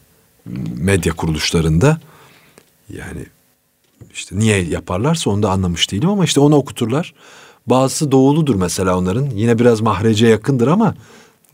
medya 0.76 1.12
kuruluşlarında 1.12 2.00
yani 2.88 3.26
işte 4.14 4.38
niye 4.38 4.62
yaparlarsa 4.64 5.30
onu 5.30 5.42
da 5.42 5.50
anlamış 5.50 5.92
değilim 5.92 6.08
ama 6.08 6.24
işte 6.24 6.40
onu 6.40 6.56
okuturlar. 6.56 7.14
Bazısı 7.66 8.12
doğuludur 8.12 8.54
mesela 8.54 8.98
onların. 8.98 9.30
Yine 9.30 9.58
biraz 9.58 9.80
mahrece 9.80 10.26
yakındır 10.26 10.66
ama 10.68 10.94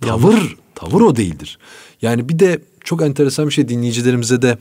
tavır 0.00 0.56
tavır 0.74 1.00
o 1.00 1.16
değildir. 1.16 1.58
Yani 2.02 2.28
bir 2.28 2.38
de 2.38 2.62
çok 2.84 3.02
enteresan 3.02 3.46
bir 3.46 3.52
şey 3.52 3.68
dinleyicilerimize 3.68 4.42
de 4.42 4.58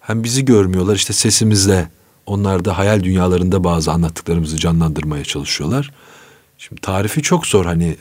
hem 0.00 0.24
bizi 0.24 0.44
görmüyorlar 0.44 0.96
işte 0.96 1.12
sesimizle 1.12 1.90
onlar 2.26 2.64
da 2.64 2.78
hayal 2.78 3.02
dünyalarında 3.02 3.64
bazı 3.64 3.92
anlattıklarımızı 3.92 4.56
canlandırmaya 4.56 5.24
çalışıyorlar. 5.24 5.90
Şimdi 6.58 6.80
tarifi 6.80 7.22
çok 7.22 7.46
zor 7.46 7.64
hani 7.64 7.96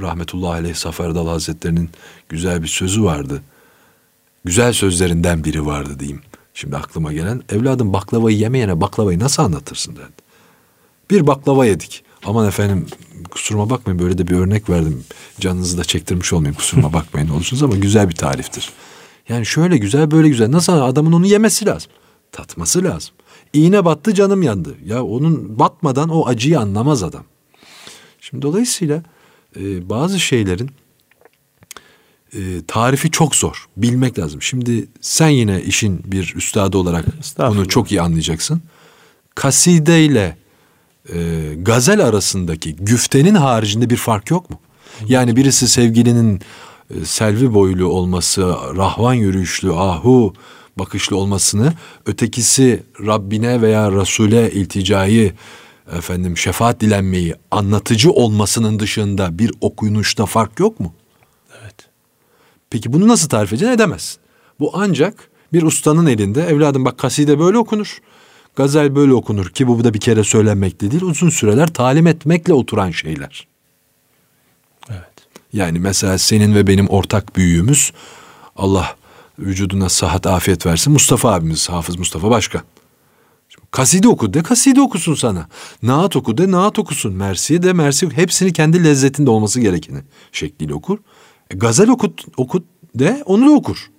rahmetullahi 0.00 0.60
aleyh 0.60 0.74
Safer 0.74 1.10
Hazretleri'nin 1.10 1.90
güzel 2.28 2.62
bir 2.62 2.68
sözü 2.68 3.04
vardı. 3.04 3.42
Güzel 4.44 4.72
sözlerinden 4.72 5.44
biri 5.44 5.66
vardı 5.66 6.00
diyeyim. 6.00 6.22
Şimdi 6.54 6.76
aklıma 6.76 7.12
gelen 7.12 7.42
evladım 7.48 7.92
baklavayı 7.92 8.36
yemeyene 8.36 8.80
baklavayı 8.80 9.18
nasıl 9.18 9.42
anlatırsın 9.42 9.96
derdi. 9.96 10.22
Bir 11.10 11.26
baklava 11.26 11.66
yedik. 11.66 12.04
Aman 12.24 12.48
efendim 12.48 12.86
kusuruma 13.30 13.70
bakmayın 13.70 14.02
böyle 14.02 14.18
de 14.18 14.26
bir 14.26 14.36
örnek 14.36 14.70
verdim. 14.70 15.04
Canınızı 15.40 15.78
da 15.78 15.84
çektirmiş 15.84 16.32
olmayayım 16.32 16.56
kusuruma 16.56 16.92
bakmayın 16.92 17.28
olursunuz 17.28 17.62
ama 17.62 17.76
güzel 17.76 18.08
bir 18.08 18.14
tariftir. 18.14 18.70
Yani 19.28 19.46
şöyle 19.46 19.76
güzel 19.76 20.10
böyle 20.10 20.28
güzel. 20.28 20.52
Nasıl 20.52 20.72
adamın 20.72 21.12
onu 21.12 21.26
yemesi 21.26 21.66
lazım. 21.66 21.90
Tatması 22.32 22.84
lazım. 22.84 23.14
İğne 23.52 23.84
battı 23.84 24.14
canım 24.14 24.42
yandı. 24.42 24.74
Ya 24.84 25.04
onun 25.04 25.58
batmadan 25.58 26.08
o 26.08 26.26
acıyı 26.26 26.60
anlamaz 26.60 27.02
adam. 27.02 27.24
Şimdi 28.20 28.42
dolayısıyla 28.42 29.02
e, 29.56 29.88
bazı 29.88 30.20
şeylerin 30.20 30.70
e, 32.32 32.38
tarifi 32.66 33.10
çok 33.10 33.36
zor. 33.36 33.66
Bilmek 33.76 34.18
lazım. 34.18 34.42
Şimdi 34.42 34.88
sen 35.00 35.28
yine 35.28 35.62
işin 35.62 36.00
bir 36.04 36.34
üstadı 36.36 36.78
olarak 36.78 37.04
bunu 37.38 37.68
çok 37.68 37.92
iyi 37.92 38.00
anlayacaksın. 38.00 38.62
Kaside 39.34 40.04
ile 40.04 40.36
e, 41.08 41.48
gazel 41.56 42.06
arasındaki 42.06 42.76
güftenin 42.76 43.34
haricinde 43.34 43.90
bir 43.90 43.96
fark 43.96 44.30
yok 44.30 44.50
mu? 44.50 44.60
Yani 45.08 45.36
birisi 45.36 45.68
sevgilinin 45.68 46.40
e, 46.90 47.04
selvi 47.04 47.54
boylu 47.54 47.86
olması, 47.86 48.42
rahvan 48.76 49.14
yürüyüşlü, 49.14 49.72
ahu 49.72 50.34
bakışlı 50.78 51.16
olmasını, 51.16 51.72
ötekisi 52.06 52.82
Rabbine 53.06 53.62
veya 53.62 53.92
Resul'e 53.92 54.50
ilticayı, 54.50 55.32
efendim 55.96 56.36
şefaat 56.36 56.80
dilenmeyi 56.80 57.34
anlatıcı 57.50 58.10
olmasının 58.10 58.78
dışında 58.78 59.38
bir 59.38 59.52
okuyuşta 59.60 60.26
fark 60.26 60.60
yok 60.60 60.80
mu? 60.80 60.94
Evet. 61.62 61.74
Peki 62.70 62.92
bunu 62.92 63.08
nasıl 63.08 63.28
tarif 63.28 63.52
edeceksin? 63.52 63.74
Edemezsin. 63.74 64.20
Bu 64.60 64.70
ancak 64.74 65.30
bir 65.52 65.62
ustanın 65.62 66.06
elinde 66.06 66.44
evladım 66.44 66.84
bak 66.84 66.98
kaside 66.98 67.38
böyle 67.38 67.58
okunur. 67.58 67.98
Gazel 68.56 68.96
böyle 68.96 69.12
okunur 69.12 69.48
ki 69.48 69.68
bu 69.68 69.84
da 69.84 69.94
bir 69.94 70.00
kere 70.00 70.24
söylenmekle 70.24 70.90
değil 70.90 71.02
uzun 71.02 71.30
süreler 71.30 71.66
talim 71.66 72.06
etmekle 72.06 72.52
oturan 72.52 72.90
şeyler. 72.90 73.46
Evet. 74.90 75.04
Yani 75.52 75.78
mesela 75.78 76.18
senin 76.18 76.54
ve 76.54 76.66
benim 76.66 76.88
ortak 76.88 77.36
büyüğümüz 77.36 77.92
Allah 78.56 78.96
vücuduna 79.38 79.88
sıhhat 79.88 80.26
afiyet 80.26 80.66
versin 80.66 80.92
Mustafa 80.92 81.32
abimiz 81.32 81.68
Hafız 81.68 81.98
Mustafa 81.98 82.30
Başkan. 82.30 82.62
Şimdi 83.48 83.66
kaside 83.70 84.08
oku 84.08 84.34
de 84.34 84.42
kaside 84.42 84.80
okusun 84.80 85.14
sana. 85.14 85.48
Naat 85.82 86.16
oku 86.16 86.38
de 86.38 86.50
naat 86.50 86.78
okusun. 86.78 87.12
Mersiye 87.12 87.62
de 87.62 87.72
mersi 87.72 88.10
hepsini 88.10 88.52
kendi 88.52 88.84
lezzetinde 88.84 89.30
olması 89.30 89.60
gerekeni 89.60 89.98
şekliyle 90.32 90.74
okur. 90.74 90.98
E, 91.50 91.56
gazel 91.56 91.88
okut, 91.88 92.24
okut 92.36 92.64
de 92.94 93.22
onu 93.26 93.46
da 93.46 93.50
okur. 93.50 93.90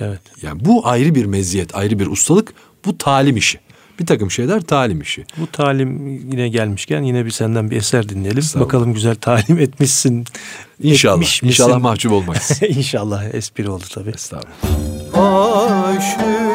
Evet. 0.00 0.20
Yani 0.42 0.64
bu 0.64 0.88
ayrı 0.88 1.14
bir 1.14 1.24
meziyet, 1.24 1.74
ayrı 1.74 1.98
bir 1.98 2.06
ustalık. 2.06 2.54
Bu 2.84 2.98
talim 2.98 3.36
işi. 3.36 3.60
Bir 4.00 4.06
takım 4.06 4.30
şeyler 4.30 4.60
talim 4.60 5.00
işi. 5.00 5.24
Bu 5.36 5.46
talim 5.46 6.06
yine 6.32 6.48
gelmişken 6.48 7.02
yine 7.02 7.24
bir 7.26 7.30
senden 7.30 7.70
bir 7.70 7.76
eser 7.76 8.08
dinleyelim. 8.08 8.42
Bakalım 8.54 8.94
güzel 8.94 9.14
talim 9.14 9.58
etmişsin. 9.58 10.24
İnşallah. 10.82 11.14
etmiş 11.16 11.42
İnşallah 11.42 11.68
misin? 11.68 11.82
mahcup 11.82 12.12
olmayız. 12.12 12.62
İnşallah 12.68 13.24
espri 13.34 13.70
oldu 13.70 13.84
tabii. 13.94 14.10
Estağfurullah. 14.10 15.88
Aşıkım 15.88 16.50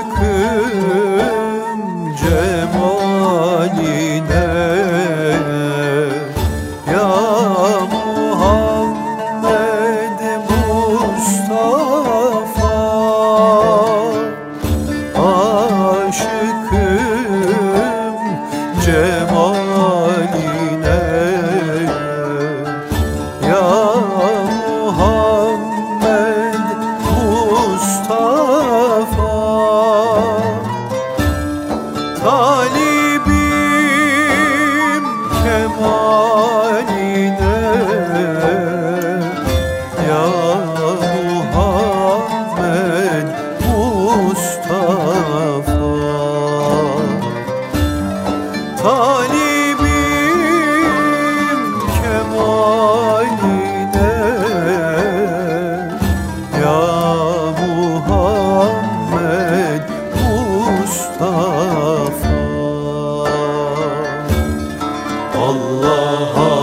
Enes 65.36 66.55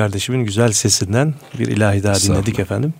kardeşimin 0.00 0.44
güzel 0.44 0.72
sesinden 0.72 1.34
bir 1.58 1.66
ilahi 1.66 2.02
daha 2.02 2.14
dinledik 2.14 2.58
efendim. 2.58 2.94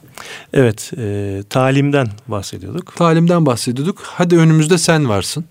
Evet, 0.52 0.92
e, 0.98 1.42
talimden 1.50 2.08
bahsediyorduk. 2.28 2.96
Talimden 2.96 3.46
bahsediyorduk. 3.46 4.02
Hadi 4.02 4.36
önümüzde 4.36 4.78
sen 4.78 5.08
varsın. 5.08 5.44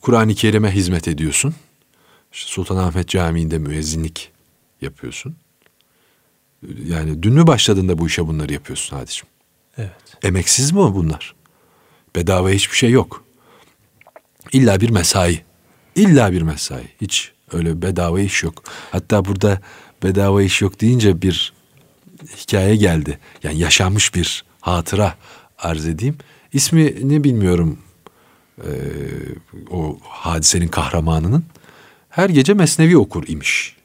Kur'an-ı 0.00 0.34
Kerim'e 0.34 0.70
hizmet 0.70 1.08
ediyorsun. 1.08 1.54
Sultanahmet 2.32 3.08
Camii'nde 3.08 3.58
müezzinlik 3.58 4.32
yapıyorsun. 4.80 5.36
Yani 6.84 7.22
dün 7.22 7.34
mü 7.34 7.46
başladın 7.46 7.88
da 7.88 7.98
bu 7.98 8.06
işe 8.06 8.26
bunları 8.26 8.52
yapıyorsun 8.52 8.96
Hadicim? 8.96 9.26
Evet. 9.78 10.16
Emeksiz 10.22 10.72
mi 10.72 10.78
bunlar? 10.78 11.34
Bedava 12.16 12.50
hiçbir 12.50 12.76
şey 12.76 12.90
yok. 12.90 13.24
İlla 14.52 14.80
bir 14.80 14.90
mesai. 14.90 15.42
İlla 15.94 16.32
bir 16.32 16.42
mesai. 16.42 16.88
Hiç 17.00 17.32
öyle 17.52 17.82
bedava 17.82 18.20
iş 18.20 18.42
yok. 18.42 18.62
Hatta 18.90 19.24
burada 19.24 19.60
bedava 20.02 20.42
iş 20.42 20.62
yok 20.62 20.80
deyince 20.80 21.22
bir 21.22 21.52
hikaye 22.36 22.76
geldi. 22.76 23.18
Yani 23.42 23.58
yaşanmış 23.58 24.14
bir 24.14 24.44
hatıra 24.60 25.14
arz 25.58 25.86
edeyim. 25.86 26.16
İsmini 26.52 27.24
bilmiyorum 27.24 27.78
ee, 28.64 28.70
o 29.70 29.98
hadisenin 30.02 30.68
kahramanının. 30.68 31.44
Her 32.08 32.30
gece 32.30 32.54
Mesnevi 32.54 32.96
okur 32.96 33.24
imiş. 33.28 33.76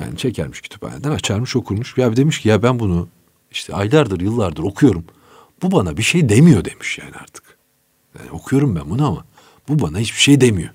Yani 0.00 0.16
çekermiş 0.16 0.60
kütüphaneden 0.60 1.10
açarmış 1.10 1.56
okurmuş. 1.56 1.98
Ya 1.98 2.16
demiş 2.16 2.40
ki 2.40 2.48
ya 2.48 2.62
ben 2.62 2.78
bunu 2.78 3.08
işte 3.50 3.74
aylardır 3.74 4.20
yıllardır 4.20 4.62
okuyorum. 4.62 5.04
Bu 5.62 5.70
bana 5.70 5.96
bir 5.96 6.02
şey 6.02 6.28
demiyor 6.28 6.64
demiş 6.64 6.98
yani 6.98 7.16
artık. 7.16 7.58
Yani 8.18 8.30
okuyorum 8.30 8.76
ben 8.76 8.90
bunu 8.90 9.06
ama 9.06 9.24
bu 9.68 9.78
bana 9.78 9.98
hiçbir 9.98 10.20
şey 10.20 10.40
demiyor. 10.40 10.70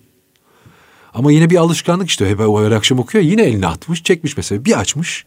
Ama 1.15 1.31
yine 1.31 1.49
bir 1.49 1.55
alışkanlık 1.55 2.09
işte. 2.09 2.29
Hep 2.29 2.39
o 2.39 2.63
her 2.65 2.71
akşam 2.71 2.99
okuyor. 2.99 3.23
Yine 3.23 3.43
elini 3.43 3.67
atmış, 3.67 4.03
çekmiş 4.03 4.37
mesela. 4.37 4.65
Bir 4.65 4.79
açmış. 4.79 5.25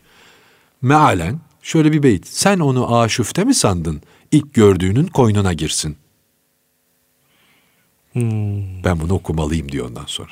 Mealen 0.82 1.40
şöyle 1.62 1.92
bir 1.92 2.02
beyit. 2.02 2.26
Sen 2.26 2.58
onu 2.58 2.98
aşüfte 2.98 3.44
mi 3.44 3.54
sandın? 3.54 4.02
İlk 4.32 4.54
gördüğünün 4.54 5.06
koynuna 5.06 5.52
girsin. 5.52 5.96
Hmm. 8.12 8.84
Ben 8.84 9.00
bunu 9.00 9.14
okumalıyım 9.14 9.72
diyor 9.72 9.86
ondan 9.86 10.06
sonra. 10.06 10.30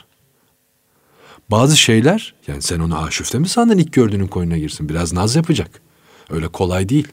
Bazı 1.50 1.76
şeyler 1.76 2.34
yani 2.46 2.62
sen 2.62 2.80
onu 2.80 2.98
aşüfte 2.98 3.38
mi 3.38 3.48
sandın 3.48 3.78
ilk 3.78 3.92
gördüğünün 3.92 4.26
koynuna 4.26 4.58
girsin. 4.58 4.88
Biraz 4.88 5.12
naz 5.12 5.36
yapacak. 5.36 5.82
Öyle 6.30 6.48
kolay 6.48 6.88
değil. 6.88 7.08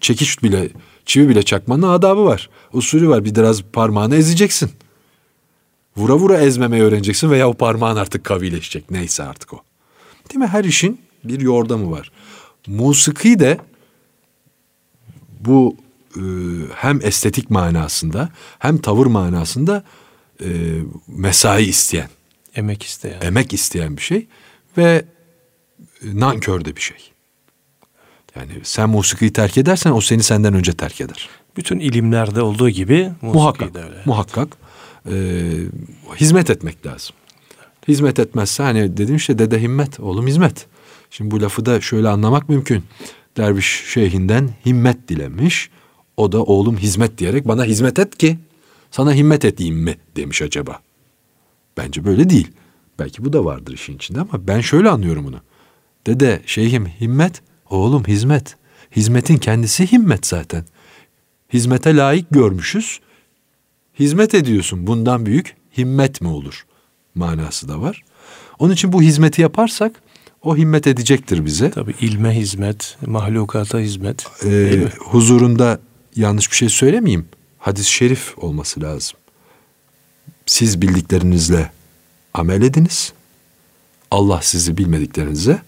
Çekiş 0.00 0.42
bile, 0.42 0.68
çivi 1.06 1.28
bile 1.28 1.42
çakmanın 1.42 1.82
adabı 1.82 2.24
var. 2.24 2.50
Usulü 2.72 3.08
var. 3.08 3.24
Bir 3.24 3.34
biraz 3.34 3.62
parmağını 3.62 4.16
ezeceksin. 4.16 4.70
Vura 5.98 6.16
vura 6.16 6.38
ezmemeyi 6.38 6.82
öğreneceksin 6.82 7.30
veya 7.30 7.48
o 7.48 7.54
parmağın 7.54 7.96
artık 7.96 8.24
kavileşecek. 8.24 8.90
Neyse 8.90 9.22
artık 9.22 9.52
o. 9.54 9.60
Değil 10.30 10.38
mi? 10.38 10.46
Her 10.46 10.64
işin 10.64 11.00
bir 11.24 11.40
yordamı 11.40 11.90
var. 11.90 12.12
Musiki 12.66 13.38
de 13.38 13.58
bu 15.40 15.76
e, 16.16 16.22
hem 16.74 17.00
estetik 17.02 17.50
manasında 17.50 18.28
hem 18.58 18.78
tavır 18.78 19.06
manasında 19.06 19.84
e, 20.40 20.46
mesai 21.08 21.62
isteyen, 21.64 22.08
Emek 22.54 22.82
isteyen. 22.82 23.20
emek 23.20 23.52
isteyen 23.52 23.96
bir 23.96 24.02
şey 24.02 24.26
ve 24.78 25.04
nankör 26.02 26.64
de 26.64 26.76
bir 26.76 26.80
şey. 26.80 26.96
Yani 28.36 28.52
sen 28.62 28.88
musikiyi 28.90 29.32
terk 29.32 29.58
edersen 29.58 29.90
o 29.92 30.00
seni 30.00 30.22
senden 30.22 30.54
önce 30.54 30.72
terk 30.72 31.00
eder. 31.00 31.28
Bütün 31.56 31.78
ilimlerde 31.78 32.42
olduğu 32.42 32.70
gibi 32.70 33.10
Muhakkak, 33.22 33.76
öyle. 33.76 34.02
muhakkak 34.04 34.48
e, 35.10 35.14
hizmet 36.16 36.50
etmek 36.50 36.86
lazım. 36.86 37.16
Hizmet 37.88 38.18
etmezse 38.18 38.62
hani 38.62 38.96
dedim 38.96 39.16
işte 39.16 39.38
dede 39.38 39.62
himmet, 39.62 40.00
oğlum 40.00 40.26
hizmet. 40.26 40.66
Şimdi 41.10 41.30
bu 41.30 41.42
lafı 41.42 41.66
da 41.66 41.80
şöyle 41.80 42.08
anlamak 42.08 42.48
mümkün. 42.48 42.84
Derviş 43.36 43.84
şeyhinden 43.92 44.50
himmet 44.66 45.08
dilemiş. 45.08 45.70
O 46.16 46.32
da 46.32 46.42
oğlum 46.42 46.76
hizmet 46.76 47.18
diyerek 47.18 47.48
bana 47.48 47.64
hizmet 47.64 47.98
et 47.98 48.18
ki 48.18 48.38
sana 48.90 49.14
himmet 49.14 49.44
edeyim 49.44 49.76
mi 49.76 49.96
demiş 50.16 50.42
acaba. 50.42 50.80
Bence 51.76 52.04
böyle 52.04 52.30
değil. 52.30 52.48
Belki 52.98 53.24
bu 53.24 53.32
da 53.32 53.44
vardır 53.44 53.72
işin 53.72 53.96
içinde 53.96 54.20
ama 54.20 54.48
ben 54.48 54.60
şöyle 54.60 54.88
anlıyorum 54.88 55.26
bunu. 55.26 55.40
Dede 56.06 56.42
şeyhim 56.46 56.86
himmet, 56.86 57.42
oğlum 57.70 58.04
hizmet. 58.04 58.56
Hizmetin 58.96 59.36
kendisi 59.36 59.92
himmet 59.92 60.26
zaten. 60.26 60.64
Hizmete 61.52 61.96
layık 61.96 62.30
görmüşüz. 62.30 63.00
Hizmet 63.98 64.34
ediyorsun. 64.34 64.86
Bundan 64.86 65.26
büyük 65.26 65.56
himmet 65.78 66.20
mi 66.20 66.28
olur? 66.28 66.66
Manası 67.14 67.68
da 67.68 67.80
var. 67.80 68.02
Onun 68.58 68.72
için 68.72 68.92
bu 68.92 69.02
hizmeti 69.02 69.42
yaparsak 69.42 70.02
o 70.42 70.56
himmet 70.56 70.86
edecektir 70.86 71.44
bize. 71.44 71.70
Tabii 71.70 71.94
ilme 72.00 72.36
hizmet, 72.36 72.96
mahlukata 73.06 73.78
hizmet. 73.78 74.26
Ee, 74.44 74.88
huzurunda 74.98 75.80
yanlış 76.16 76.50
bir 76.50 76.56
şey 76.56 76.68
söylemeyeyim. 76.68 77.26
Hadis-i 77.58 77.90
şerif 77.90 78.38
olması 78.38 78.80
lazım. 78.80 79.18
Siz 80.46 80.82
bildiklerinizle 80.82 81.70
amel 82.34 82.62
ediniz. 82.62 83.12
Allah 84.10 84.40
sizi 84.42 84.76
bilmediklerinize 84.76 85.62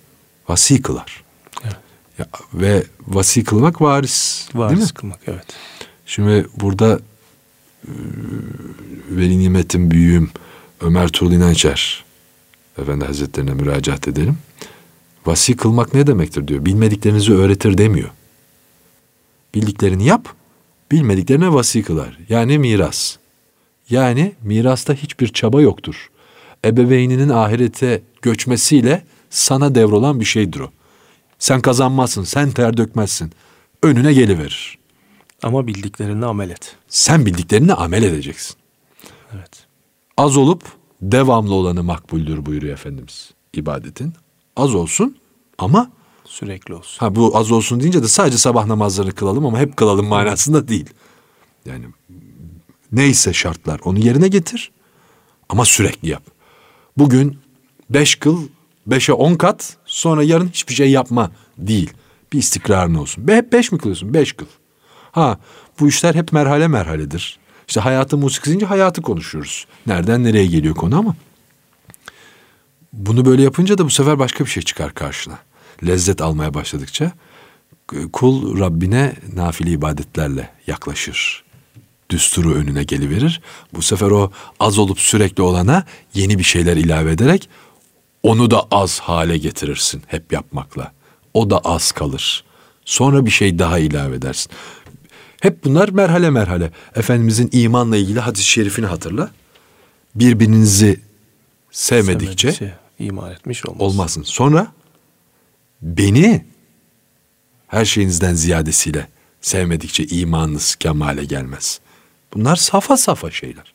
vasi 0.49 0.83
kılar. 0.83 1.25
Evet. 1.65 1.77
Ya, 2.19 2.27
ve 2.55 2.85
vasi 3.07 3.45
kılmak 3.45 3.81
varis. 3.81 4.47
değil 4.55 4.65
mi? 4.65 4.71
Varis 4.71 4.93
kılmak 4.93 5.21
evet. 5.27 5.47
Şimdi 6.07 6.47
burada 6.61 7.01
Veli 9.11 9.39
Nimet'in 9.39 9.91
büyüğüm 9.91 10.31
Ömer 10.81 11.09
Tuğrul 11.09 11.33
İnançer 11.33 12.05
Efendi 12.79 13.05
Hazretlerine 13.05 13.55
müracaat 13.55 14.09
edelim. 14.09 14.39
Vasi 15.27 15.57
kılmak 15.57 15.95
ne 15.95 16.07
demektir 16.07 16.49
diyor. 16.49 16.65
Bilmediklerinizi 16.65 17.33
öğretir 17.33 17.79
demiyor. 17.79 18.11
Bildiklerini 19.55 20.05
yap, 20.05 20.29
bilmediklerine 20.93 21.53
vasi 21.53 21.83
kılar. 21.83 22.19
Yani 22.29 22.59
miras. 22.59 23.17
Yani 23.91 24.33
mirasta 24.43 24.95
hiçbir 24.95 25.29
çaba 25.29 25.63
yoktur. 25.63 26.11
Ebeveyninin 26.65 27.29
ahirete 27.29 28.03
göçmesiyle 28.23 29.05
sana 29.31 29.75
devrolan 29.75 30.21
bir 30.21 30.25
şeydir 30.25 30.61
o. 30.61 30.71
Sen 31.39 31.61
kazanmazsın, 31.61 32.25
sen 32.25 32.51
ter 32.51 32.77
dökmezsin. 32.77 33.33
Önüne 33.83 34.13
geliverir. 34.13 34.80
Ama 35.43 35.67
bildiklerini 35.67 36.27
amel 36.27 36.51
et. 36.51 36.77
Sen 36.89 37.27
bildiklerini 37.27 37.75
amel 37.75 38.03
edeceksin. 38.03 38.57
Evet. 39.35 39.67
Az 40.17 40.37
olup 40.37 40.63
devamlı 41.03 41.55
olanı 41.55 41.83
makbuldür 41.83 42.47
buyuruyor 42.47 42.73
Efendimiz 42.73 43.31
ibadetin. 43.55 44.13
Az 44.57 44.75
olsun 44.75 45.17
ama 45.59 45.91
Sürekli 46.25 46.75
olsun. 46.75 46.99
ha 46.99 47.17
bu 47.17 47.37
az 47.37 47.51
olsun 47.51 47.81
deyince 47.81 48.03
de 48.03 48.09
sadece 48.09 48.39
sabah 48.39 48.67
namazlarını 48.67 49.13
kılalım 49.13 49.47
ama 49.47 49.59
hep 49.59 49.77
kılalım 49.77 50.07
manasında 50.07 50.69
değil. 50.69 50.91
Yani 51.67 51.85
neyse 52.93 53.33
şartlar 53.33 53.81
onu 53.85 53.99
yerine 53.99 54.29
getir 54.29 54.71
ama 55.49 55.65
sürekli 55.65 56.09
yap. 56.09 56.23
Bugün 56.97 57.39
beş 57.91 58.15
kıl, 58.15 58.49
beşe 58.87 59.13
on 59.13 59.35
kat 59.35 59.77
sonra 59.87 60.23
yarın 60.23 60.49
hiçbir 60.49 60.75
şey 60.75 60.91
yapma 60.91 61.31
değil. 61.59 61.93
Bir 62.33 62.39
istikrarın 62.39 62.95
olsun. 62.95 63.29
Be, 63.29 63.37
hep 63.37 63.53
beş 63.53 63.73
mi 63.73 63.79
kılıyorsun? 63.79 64.15
Beş 64.15 64.33
kıl. 64.33 64.47
Ha 65.13 65.39
bu 65.81 65.89
işler 65.89 66.15
hep 66.15 66.33
merhale 66.33 66.69
merhaledir. 66.69 67.39
İşte 67.69 67.81
hayatı 67.81 68.17
musik 68.17 68.47
deyince 68.47 68.67
hayatı 68.67 69.03
konuşuyoruz. 69.03 69.67
Nereden 69.87 70.25
nereye 70.25 70.47
geliyor 70.47 70.75
konu 70.75 70.99
ama. 70.99 71.17
Bunu 72.93 73.25
böyle 73.25 73.43
yapınca 73.43 73.79
da 73.79 73.85
bu 73.85 73.91
sefer 73.91 74.19
başka 74.19 74.45
bir 74.45 74.51
şey 74.51 74.63
çıkar 74.63 74.95
karşına. 74.95 75.39
Lezzet 75.87 76.21
almaya 76.21 76.55
başladıkça 76.55 77.13
kul 78.13 78.59
Rabbine 78.59 79.17
nafile 79.37 79.71
ibadetlerle 79.71 80.51
yaklaşır. 80.67 81.45
Düsturu 82.11 82.55
önüne 82.55 82.83
geliverir. 82.83 83.41
Bu 83.75 83.83
sefer 83.83 84.11
o 84.11 84.33
az 84.61 84.79
olup 84.79 85.01
sürekli 85.01 85.43
olana 85.43 85.85
yeni 86.15 86.39
bir 86.39 86.45
şeyler 86.45 86.77
ilave 86.77 87.13
ederek 87.13 87.49
onu 88.23 88.51
da 88.51 88.67
az 88.71 89.01
hale 89.01 89.39
getirirsin 89.39 90.03
hep 90.07 90.33
yapmakla. 90.33 90.93
O 91.35 91.51
da 91.51 91.59
az 91.59 91.93
kalır. 91.93 92.45
Sonra 92.85 93.27
bir 93.27 93.31
şey 93.31 93.59
daha 93.59 93.79
ilave 93.79 94.17
edersin. 94.17 94.53
Hep 95.41 95.65
bunlar 95.65 95.89
merhale 95.89 96.31
merhale. 96.31 96.71
Efendimizin 96.97 97.49
imanla 97.53 97.97
ilgili 97.97 98.21
hadis-i 98.21 98.45
şerifini 98.45 98.87
hatırla. 98.87 99.31
Birbirinizi 100.15 101.01
sevmedikçe 101.71 102.53
Sevmedikçe 102.53 102.79
iman 102.99 103.33
etmiş 103.33 103.67
olmaz. 103.67 103.81
olmazsın. 103.81 104.23
Sonra 104.23 104.73
beni 105.83 106.45
her 107.69 107.85
şeyinizden 107.85 108.35
ziyadesiyle 108.35 109.09
sevmedikçe 109.41 110.07
imanınız 110.07 110.75
kemale 110.75 111.25
gelmez. 111.25 111.81
Bunlar 112.35 112.57
safa 112.57 112.97
safa 112.97 113.31
şeyler. 113.31 113.73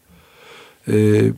Ee, 0.88 1.32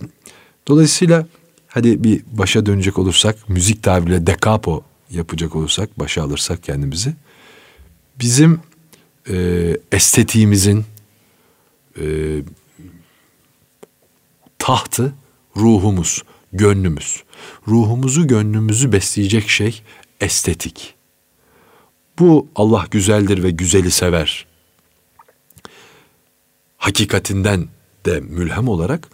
dolayısıyla 0.68 1.28
hadi 1.68 2.04
bir 2.04 2.22
başa 2.32 2.66
dönecek 2.66 3.00
olursak, 3.00 3.50
müzik 3.50 3.84
tabiriyle 3.84 4.28
dekapo 4.28 4.84
yapacak 5.12 5.56
olursak, 5.56 6.00
başa 6.00 6.24
alırsak 6.24 6.64
kendimizi. 6.64 7.14
Bizim 8.20 8.60
e, 9.30 9.78
estetiğimizin 9.92 10.86
e, 12.02 12.06
tahtı 14.60 15.14
ruhumuz, 15.56 16.24
gönlümüz. 16.54 17.24
Ruhumuzu, 17.68 18.28
gönlümüzü 18.28 18.92
besleyecek 18.92 19.50
şey 19.50 19.82
estetik. 20.22 20.94
Bu 22.20 22.48
Allah 22.56 22.86
güzeldir 22.92 23.44
ve 23.44 23.52
güzeli 23.52 23.92
sever. 23.92 24.46
Hakikatinden 26.78 27.68
de 28.06 28.20
mülhem 28.20 28.68
olarak 28.68 29.10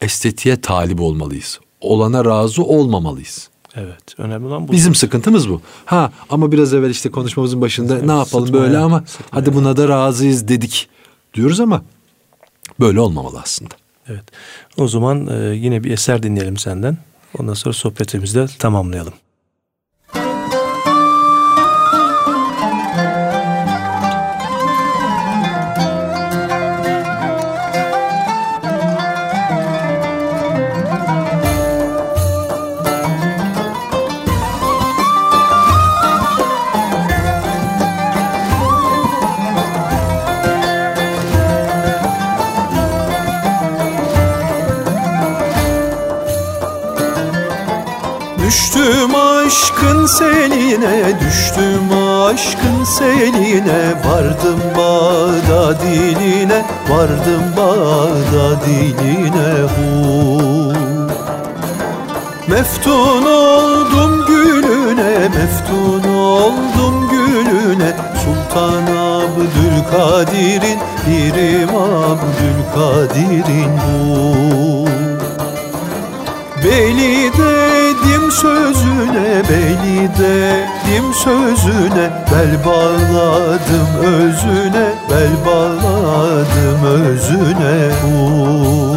estetiğe 0.00 0.60
talip 0.60 1.00
olmalıyız. 1.00 1.60
Olana 1.80 2.24
razı 2.24 2.62
olmamalıyız. 2.62 3.50
Evet. 3.74 4.18
Önemli 4.18 4.46
olan 4.46 4.68
bu. 4.68 4.72
Bizim 4.72 4.94
sıkıntımız 4.94 5.48
bu. 5.48 5.60
Ha 5.84 6.12
ama 6.30 6.52
biraz 6.52 6.74
evvel 6.74 6.90
işte 6.90 7.10
konuşmamızın 7.10 7.60
başında 7.60 7.94
Evet, 7.94 8.04
ne 8.06 8.12
yapalım 8.12 8.46
sıtmaya, 8.46 8.62
böyle 8.64 8.78
ama 8.78 9.02
sıtmaya. 9.06 9.40
hadi 9.42 9.54
buna 9.54 9.76
da 9.76 9.88
razıyız 9.88 10.48
dedik 10.48 10.88
diyoruz 11.34 11.60
ama 11.60 11.82
böyle 12.80 13.00
olmamalı 13.00 13.40
aslında. 13.40 13.74
Evet. 14.06 14.24
O 14.76 14.88
zaman 14.88 15.26
e, 15.26 15.56
yine 15.56 15.84
bir 15.84 15.90
eser 15.90 16.22
dinleyelim 16.22 16.56
senden. 16.56 16.98
Ondan 17.38 17.54
sonra 17.54 17.72
sohbetimizi 17.72 18.34
de 18.34 18.46
tamamlayalım. 18.58 19.12
Seline, 50.80 51.20
düştüm 51.20 51.98
aşkın 52.26 52.84
seline 52.84 53.94
Vardım 54.04 54.60
bağda 54.76 55.80
diline, 55.80 56.62
vardım 56.88 57.42
bağda 57.56 58.60
diline 58.66 59.62
hu. 59.62 60.72
Meftun 62.48 63.24
oldum 63.24 64.26
gülüne, 64.26 65.28
meftun 65.28 66.04
oldum 66.12 67.08
gülüne 67.10 67.92
Sultan 68.24 68.86
Abdülkadir'in, 68.96 70.78
Pirim 71.04 71.68
Abdülkadir'in 71.76 73.70
bu 73.76 74.88
Beli 76.64 77.32
dedim 77.32 78.30
sözüne, 78.32 79.42
beli 79.48 80.08
dedim 80.18 80.57
sözüne 81.28 82.06
Bel 82.32 82.52
bağladım 82.64 83.88
özüne, 84.02 84.88
bel 85.10 85.34
bağladım 85.46 86.82
özüne 86.84 87.78
uh. 88.04 88.96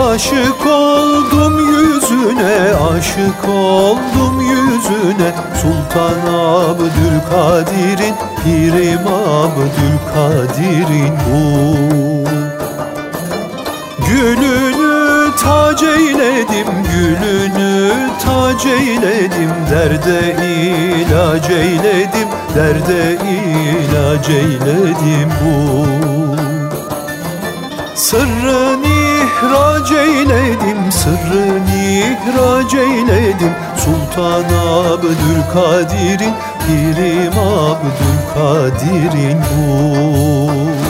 Aşık 0.00 0.62
oldum 0.66 1.54
yüzüne, 1.58 2.56
aşık 2.90 3.42
oldum 3.48 4.40
yüzüne 4.40 5.30
Sultan 5.62 6.20
Abdülkadir'in, 6.34 8.14
Pirim 8.44 9.06
Abdülkadir'in 9.06 11.14
uh. 11.34 12.28
Gülünü 14.08 14.63
tac 15.42 15.82
eyledim, 15.82 16.66
gülünü 16.92 17.92
tac 18.24 18.66
eyledim 18.66 19.50
Derde 19.70 20.36
ilaç 20.42 21.50
eyledim, 21.50 22.28
derde 22.54 23.14
ilaç 23.14 24.28
eyledim 24.28 25.30
bu. 25.44 25.84
Sırrın 27.94 28.82
ihraç 28.82 29.92
eyledim, 29.92 30.92
sırrın 30.92 31.66
ihraç 31.66 32.74
eyledim 32.74 33.52
Sultan 33.76 34.44
Abdülkadir'in, 34.66 36.34
Pirim 36.66 37.38
Abdülkadir'in 37.38 39.38
bu 39.38 40.83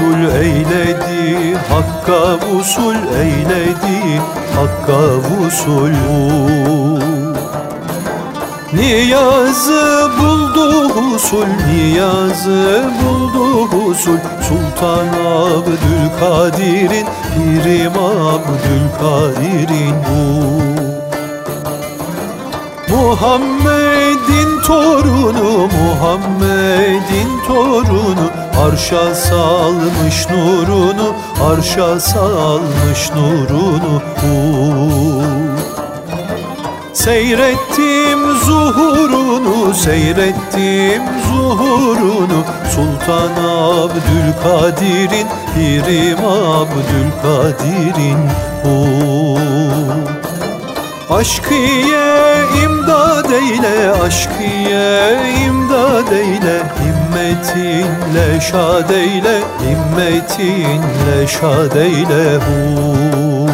Resul 0.00 0.22
Eyledi 0.42 1.56
Hakka 1.68 2.22
usul, 2.56 2.96
eyledi 3.20 4.20
Hakka 4.56 5.02
usul. 5.44 5.94
Niyazı 8.72 10.10
buldu 10.18 10.88
husul, 10.88 11.46
niyazı 11.68 12.84
buldu 13.00 13.44
husul 13.66 14.18
Sultan 14.48 15.08
Abdülkadir'in, 15.26 17.06
Pirim 17.34 17.96
Abdülkadir'in 18.32 19.96
bu. 20.06 20.20
Muhammed'in 22.94 24.50
torunu, 24.66 25.68
Muhammed'in 25.78 27.30
torunu 27.46 28.39
Arşa 28.60 29.14
salmış 29.14 30.28
nurunu, 30.30 31.14
arşa 31.50 32.00
salmış 32.00 33.10
nurunu 33.10 34.02
uh. 34.16 35.24
Seyrettim 36.92 38.18
zuhurunu, 38.44 39.74
seyrettim 39.74 41.02
zuhurunu 41.28 42.44
Sultan 42.74 43.32
Abdülkadir'in, 43.48 45.26
Pirim 45.54 46.24
Abdülkadir'in 46.24 48.18
uh. 48.64 49.19
Aşkıye 51.10 52.44
imdad 52.64 53.30
eyle, 53.30 53.90
aşkıye 54.02 55.18
imdad 55.46 56.12
eyle. 56.12 56.62
Himmetinle 56.80 58.40
şad 58.40 58.90
eyle, 58.90 59.40
himmetinle 59.60 61.26
şad 61.26 61.76
eyle 61.76 62.36
hu 62.36 63.50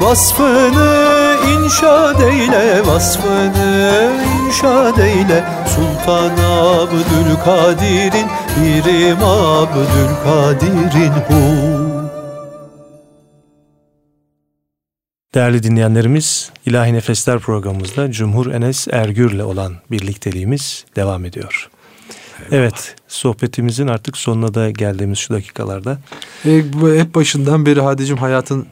Vasfını 0.00 1.36
inşa 1.52 2.12
eyle, 2.12 2.86
vasfını 2.86 4.10
inşa 4.46 5.02
eyle. 5.02 5.44
Sultan 5.74 6.30
Abdülkadir'in, 6.50 8.28
Pirim 8.54 9.22
Abdülkadir'in 9.24 11.12
hu 11.12 11.77
Değerli 15.38 15.62
dinleyenlerimiz, 15.62 16.50
İlahi 16.66 16.92
Nefesler 16.92 17.38
programımızda 17.38 18.10
Cumhur 18.10 18.46
Enes 18.46 18.88
Ergür'le 18.90 19.40
olan 19.40 19.74
birlikteliğimiz 19.90 20.84
devam 20.96 21.24
ediyor. 21.24 21.70
Evet, 22.50 22.96
sohbetimizin 23.08 23.86
artık 23.86 24.16
sonuna 24.16 24.54
da 24.54 24.70
geldiğimiz 24.70 25.18
şu 25.18 25.34
dakikalarda. 25.34 25.98
E, 26.44 26.72
bu 26.72 26.94
hep 26.94 27.14
başından 27.14 27.66
beri 27.66 27.80
Hadicim 27.80 28.16
hayatın 28.16 28.66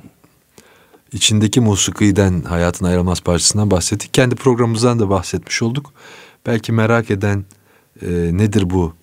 içindeki 1.12 1.60
musikiden, 1.60 2.42
hayatın 2.42 2.86
ayrılmaz 2.86 3.20
parçasından 3.20 3.70
bahsettik. 3.70 4.14
Kendi 4.14 4.34
programımızdan 4.34 4.98
da 4.98 5.10
bahsetmiş 5.10 5.62
olduk. 5.62 5.92
Belki 6.46 6.72
merak 6.72 7.10
eden 7.10 7.44
e, 8.02 8.08
nedir 8.32 8.70
bu 8.70 8.94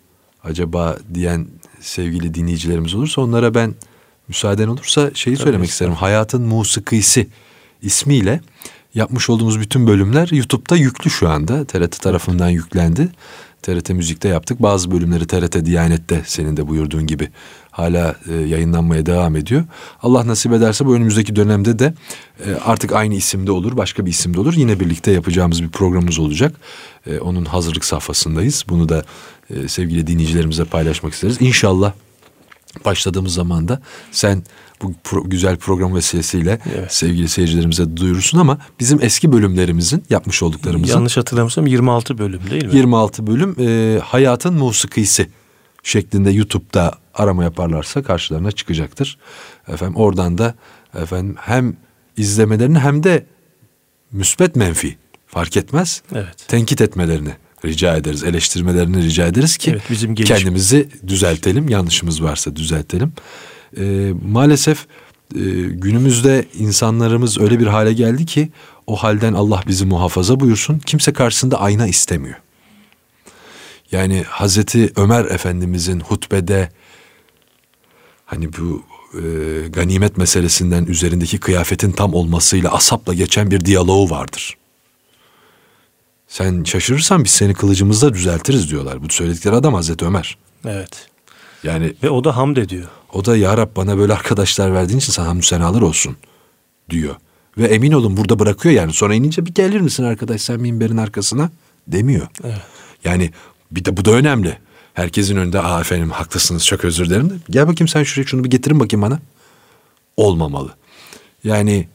acaba 0.44 0.98
diyen 1.14 1.48
sevgili 1.80 2.34
dinleyicilerimiz 2.34 2.96
olursa 2.96 3.22
onlara 3.22 3.54
ben 3.54 3.76
müsaaden 4.28 4.68
olursa 4.68 5.12
şeyi 5.14 5.36
Tabii 5.36 5.44
söylemek 5.44 5.70
isterim. 5.70 5.94
Hayatın 5.94 6.42
Musikisi 6.42 7.30
ismiyle 7.84 8.42
yapmış 8.96 9.30
olduğumuz 9.30 9.60
bütün 9.60 9.88
bölümler 9.88 10.30
YouTube'da 10.32 10.76
yüklü 10.76 11.10
şu 11.10 11.30
anda. 11.30 11.66
TRT 11.66 12.02
tarafından 12.02 12.50
yüklendi. 12.50 13.10
TRT 13.62 13.90
Müzik'te 13.90 14.28
yaptık. 14.28 14.62
Bazı 14.62 14.92
bölümleri 14.92 15.28
TRT 15.28 15.66
Diyanet'te 15.66 16.22
senin 16.26 16.58
de 16.58 16.68
buyurduğun 16.68 17.08
gibi 17.08 17.30
hala 17.72 18.16
e, 18.30 18.34
yayınlanmaya 18.34 19.06
devam 19.06 19.36
ediyor. 19.36 19.64
Allah 20.02 20.28
nasip 20.28 20.54
ederse 20.54 20.86
bu 20.86 20.96
önümüzdeki 20.96 21.36
dönemde 21.36 21.80
de 21.80 21.94
e, 22.46 22.54
artık 22.66 22.92
aynı 22.92 23.16
isimde 23.16 23.52
olur, 23.52 23.78
başka 23.78 24.06
bir 24.06 24.12
isimde 24.12 24.40
olur. 24.40 24.54
Yine 24.54 24.80
birlikte 24.80 25.12
yapacağımız 25.12 25.64
bir 25.64 25.70
programımız 25.70 26.20
olacak. 26.20 26.56
E, 27.08 27.20
onun 27.20 27.46
hazırlık 27.46 27.86
safhasındayız. 27.86 28.66
Bunu 28.70 28.90
da 28.90 29.06
e, 29.50 29.68
sevgili 29.68 30.08
dinleyicilerimize 30.08 30.66
paylaşmak 30.66 31.14
isteriz. 31.14 31.38
İnşallah 31.40 31.94
başladığımız 32.86 33.34
zaman 33.34 33.68
da 33.68 33.82
sen 34.12 34.44
bu 34.84 34.94
pro- 35.04 35.30
güzel 35.30 35.58
program 35.58 35.96
vesilesiyle 35.96 36.60
Evet. 36.76 36.94
sevgili 36.94 37.30
seyircilerimize 37.30 37.98
duyurursun 37.98 38.40
ama 38.40 38.58
bizim 38.80 39.00
eski 39.02 39.32
bölümlerimizin 39.32 40.04
yapmış 40.10 40.44
olduklarımızın 40.44 40.94
Yanlış 40.94 41.18
hatırlamıyorsam 41.18 41.68
26 41.68 42.18
bölüm 42.18 42.42
değil 42.52 42.66
mi? 42.66 42.76
26 42.76 43.28
bölüm 43.28 43.56
e, 43.60 44.00
hayatın 44.00 44.54
musikisi 44.54 45.30
şeklinde 45.84 46.32
YouTube'da 46.32 46.98
arama 47.14 47.44
yaparlarsa 47.44 48.04
karşılarına 48.04 48.52
çıkacaktır. 48.52 49.18
Efendim 49.68 49.96
oradan 49.96 50.38
da 50.38 50.56
efendim 51.02 51.36
hem 51.40 51.76
izlemelerini 52.18 52.80
hem 52.80 53.04
de 53.04 53.26
müsbet 54.12 54.56
menfi 54.56 54.98
fark 55.28 55.58
etmez. 55.58 56.02
Evet. 56.16 56.36
Tenkit 56.48 56.82
etmelerini 56.82 57.32
rica 57.66 57.96
ederiz, 57.96 58.24
eleştirmelerini 58.24 59.04
rica 59.04 59.28
ederiz 59.28 59.58
ki 59.58 59.72
Evet, 59.72 59.82
bizim 59.90 60.16
geliş- 60.16 60.28
kendimizi 60.28 60.90
düzeltelim, 61.08 61.70
yanlışımız 61.70 62.24
varsa 62.24 62.56
düzeltelim. 62.56 63.14
E, 63.78 64.14
maalesef 64.28 64.86
e, 65.36 65.40
günümüzde 65.70 66.46
insanlarımız 66.60 67.42
öyle 67.42 67.60
bir 67.60 67.68
hale 67.68 67.94
geldi 67.94 68.26
ki 68.26 68.50
o 68.88 68.96
halden 68.96 69.34
Allah 69.34 69.64
bizi 69.68 69.86
muhafaza 69.86 70.40
buyursun. 70.40 70.80
Kimse 70.80 71.14
karşısında 71.14 71.62
ayna 71.62 71.88
istemiyor. 71.88 72.36
Yani 73.92 74.24
Hazreti 74.28 74.92
Ömer 74.96 75.26
Efendimizin 75.26 76.00
hutbede 76.00 76.70
hani 78.26 78.50
bu 78.54 78.84
e, 79.14 79.22
ganimet 79.68 80.18
meselesinden 80.18 80.86
üzerindeki 80.86 81.40
kıyafetin 81.40 81.92
tam 81.92 82.14
olmasıyla 82.14 82.74
asapla 82.74 83.14
geçen 83.14 83.52
bir 83.52 83.66
diyaloğu 83.66 84.10
vardır. 84.10 84.58
Sen 86.28 86.64
şaşırırsan 86.64 87.24
biz 87.24 87.32
seni 87.32 87.54
kılıcımızla 87.54 88.14
düzeltiriz 88.14 88.72
diyorlar. 88.72 89.04
Bu 89.04 89.10
söyledikleri 89.10 89.56
adam 89.56 89.74
Hazreti 89.74 90.06
Ömer. 90.06 90.38
Evet. 90.66 91.08
Yani 91.64 91.94
Ve 92.04 92.10
o 92.10 92.24
da 92.24 92.38
hamd 92.38 92.58
ediyor. 92.58 92.90
O 93.14 93.26
da 93.26 93.38
ya 93.38 93.58
Rab 93.58 93.76
bana 93.76 93.98
böyle 93.98 94.14
arkadaşlar 94.14 94.74
verdiğin 94.74 95.00
için 95.00 95.12
sana 95.12 95.28
hamdü 95.28 95.46
senalar 95.46 95.82
olsun 95.82 96.16
diyor. 96.90 97.16
Ve 97.58 97.68
emin 97.68 97.92
olun 97.92 98.18
burada 98.18 98.40
bırakıyor 98.40 98.76
yani. 98.76 98.94
Sonra 98.94 99.16
inince 99.16 99.46
bir 99.46 99.54
gelir 99.54 99.82
misin 99.82 100.04
arkadaş 100.04 100.42
sen 100.42 100.60
minberin 100.60 100.98
arkasına 100.98 101.52
demiyor. 101.88 102.28
Evet. 102.44 102.62
Yani 103.06 103.32
bir 103.72 103.86
de 103.86 103.98
bu 103.98 104.06
da 104.06 104.12
önemli. 104.12 104.58
Herkesin 104.94 105.36
önünde 105.36 105.62
aa 105.62 105.82
efendim 105.82 106.10
haklısınız 106.10 106.66
çok 106.66 106.86
özür 106.86 107.06
dilerim. 107.06 107.30
de, 107.30 107.34
Gel 107.50 107.68
bakayım 107.68 107.88
sen 107.88 108.04
şuraya 108.04 108.28
şunu 108.28 108.44
bir 108.44 108.50
getirin 108.50 108.80
bakayım 108.80 109.02
bana. 109.02 109.20
Olmamalı. 110.18 110.74
Yani 111.44 111.88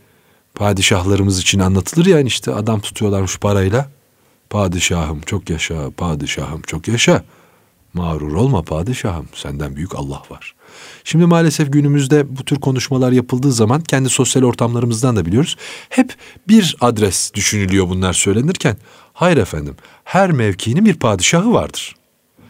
padişahlarımız 0.55 1.39
için 1.39 1.59
anlatılır 1.59 2.07
yani 2.07 2.27
işte 2.27 2.55
adam 2.55 2.81
tutuyorlarmış 2.81 3.39
parayla. 3.39 3.89
Padişahım 4.51 5.21
çok 5.21 5.51
yaşa, 5.51 5.91
padişahım 5.91 6.63
çok 6.63 6.89
yaşa. 6.89 7.25
Mağrur 7.95 8.33
olma 8.33 8.63
padişahım, 8.63 9.29
senden 9.35 9.77
büyük 9.77 9.95
Allah 9.95 10.23
var. 10.31 10.55
Şimdi 11.05 11.27
maalesef 11.27 11.73
günümüzde 11.73 12.37
bu 12.37 12.45
tür 12.45 12.57
konuşmalar 12.57 13.13
yapıldığı 13.13 13.53
zaman 13.53 13.81
kendi 13.81 14.09
sosyal 14.09 14.43
ortamlarımızdan 14.43 15.17
da 15.17 15.27
biliyoruz. 15.27 15.57
Hep 15.89 16.15
bir 16.49 16.77
adres 16.81 17.35
düşünülüyor 17.35 17.89
bunlar 17.89 18.13
söylenirken. 18.13 18.77
Hayır 19.13 19.37
efendim, 19.37 19.77
her 20.05 20.33
mevkinin 20.33 20.85
bir 20.85 20.95
padişahı 20.95 21.53
vardır. 21.53 21.97